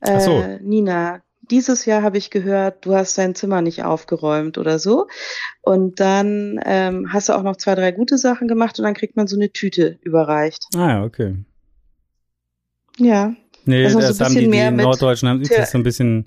[0.00, 0.44] äh, so.
[0.60, 5.06] Nina, dieses Jahr habe ich gehört, du hast dein Zimmer nicht aufgeräumt oder so.
[5.62, 9.16] Und dann ähm, hast du auch noch zwei, drei gute Sachen gemacht und dann kriegt
[9.16, 10.66] man so eine Tüte überreicht.
[10.74, 11.36] Ah, ja, okay.
[12.98, 13.34] Ja.
[13.64, 16.26] Nee, das, das so haben die, die Norddeutschen haben das so ein bisschen,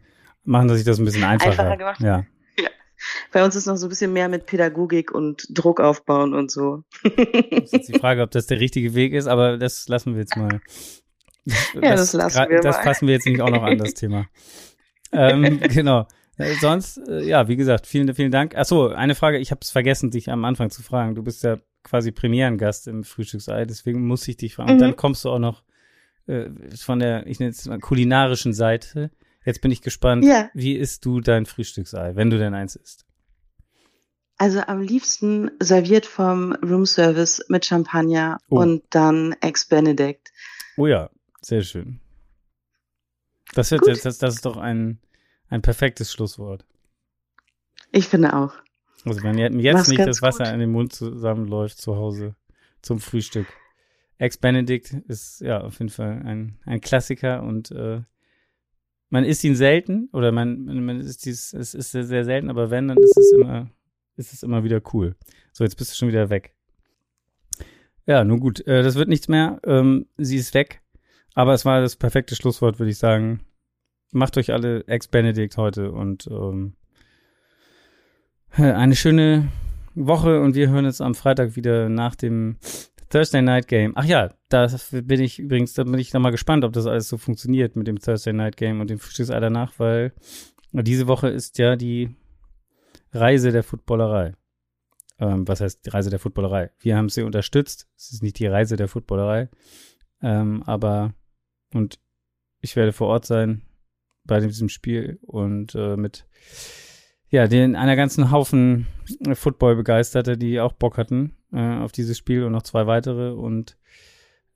[0.50, 1.52] machen sich das ein bisschen einfacher.
[1.52, 2.02] Einfacher gemacht.
[2.02, 2.26] Ja.
[2.60, 2.70] ja.
[3.32, 6.84] Bei uns ist noch so ein bisschen mehr mit Pädagogik und Druck aufbauen und so.
[7.04, 10.22] Das ist jetzt die Frage, ob das der richtige Weg ist, aber das lassen wir
[10.22, 10.62] jetzt mal.
[11.82, 12.84] ja, das, lassen wir Das mal.
[12.84, 14.28] fassen wir jetzt nicht auch noch an, das Thema
[15.12, 16.08] ähm, genau.
[16.38, 18.56] Äh, sonst, äh, ja, wie gesagt, vielen, vielen Dank.
[18.56, 21.16] Achso, eine Frage, ich habe es vergessen, dich am Anfang zu fragen.
[21.16, 24.70] Du bist ja quasi Premierengast im Frühstücksei, deswegen muss ich dich fragen.
[24.70, 24.74] Mhm.
[24.76, 25.64] Und dann kommst du auch noch
[26.28, 29.12] äh, von der, ich nenne es mal, kulinarischen Seite.
[29.46, 30.50] Jetzt bin ich gespannt, ja.
[30.54, 33.06] wie isst du dein Frühstücksei, wenn du denn eins isst?
[34.38, 38.60] Also am liebsten serviert vom Roomservice mit Champagner oh.
[38.62, 40.32] und dann Ex Benedict.
[40.78, 41.10] Oh ja,
[41.42, 42.00] sehr schön.
[43.54, 45.00] Das, wird, das, das ist doch ein,
[45.50, 46.66] ein perfektes Schlusswort.
[47.92, 48.54] Ich finde auch.
[49.06, 50.54] Also wenn jetzt Mach's nicht das Wasser gut.
[50.54, 52.36] in den Mund zusammenläuft zu Hause
[52.82, 53.48] zum Frühstück.
[54.18, 58.02] Ex-Benedict ist ja auf jeden Fall ein, ein Klassiker und äh,
[59.10, 62.88] man isst ihn selten oder man, man isst dies, es ist sehr, selten, aber wenn,
[62.88, 63.70] dann ist es immer,
[64.16, 65.16] ist es immer wieder cool.
[65.52, 66.54] So, jetzt bist du schon wieder weg.
[68.06, 69.60] Ja, nun gut, äh, das wird nichts mehr.
[69.66, 70.82] Ähm, sie ist weg.
[71.36, 73.42] Aber es war das perfekte Schlusswort, würde ich sagen.
[74.12, 76.74] Macht euch alle Ex-Benedict heute und ähm,
[78.52, 79.50] eine schöne
[79.94, 82.58] Woche und wir hören uns am Freitag wieder nach dem
[83.10, 83.94] Thursday Night Game.
[83.96, 87.18] Ach ja, da bin ich übrigens, da bin ich nochmal gespannt, ob das alles so
[87.18, 90.14] funktioniert mit dem Thursday Night Game und dem Frühstücksei danach, weil
[90.72, 92.16] diese Woche ist ja die
[93.12, 94.34] Reise der Footballerei.
[95.20, 96.72] Ähm, was heißt die Reise der Footballerei?
[96.80, 97.88] Wir haben sie unterstützt.
[97.98, 99.50] Es ist nicht die Reise der Footballerei.
[100.22, 101.14] Ähm, aber
[101.74, 102.00] und
[102.62, 103.64] ich werde vor Ort sein
[104.24, 106.26] bei diesem Spiel und äh, mit
[107.30, 108.88] ja, den einer ganzen Haufen
[109.34, 113.32] Football-Begeisterte, die auch Bock hatten äh, auf dieses Spiel und noch zwei weitere.
[113.32, 113.78] Und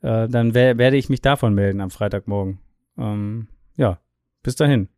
[0.01, 2.59] äh, dann werde ich mich davon melden am Freitagmorgen.
[2.97, 3.99] Ähm, ja,
[4.41, 4.89] bis dahin.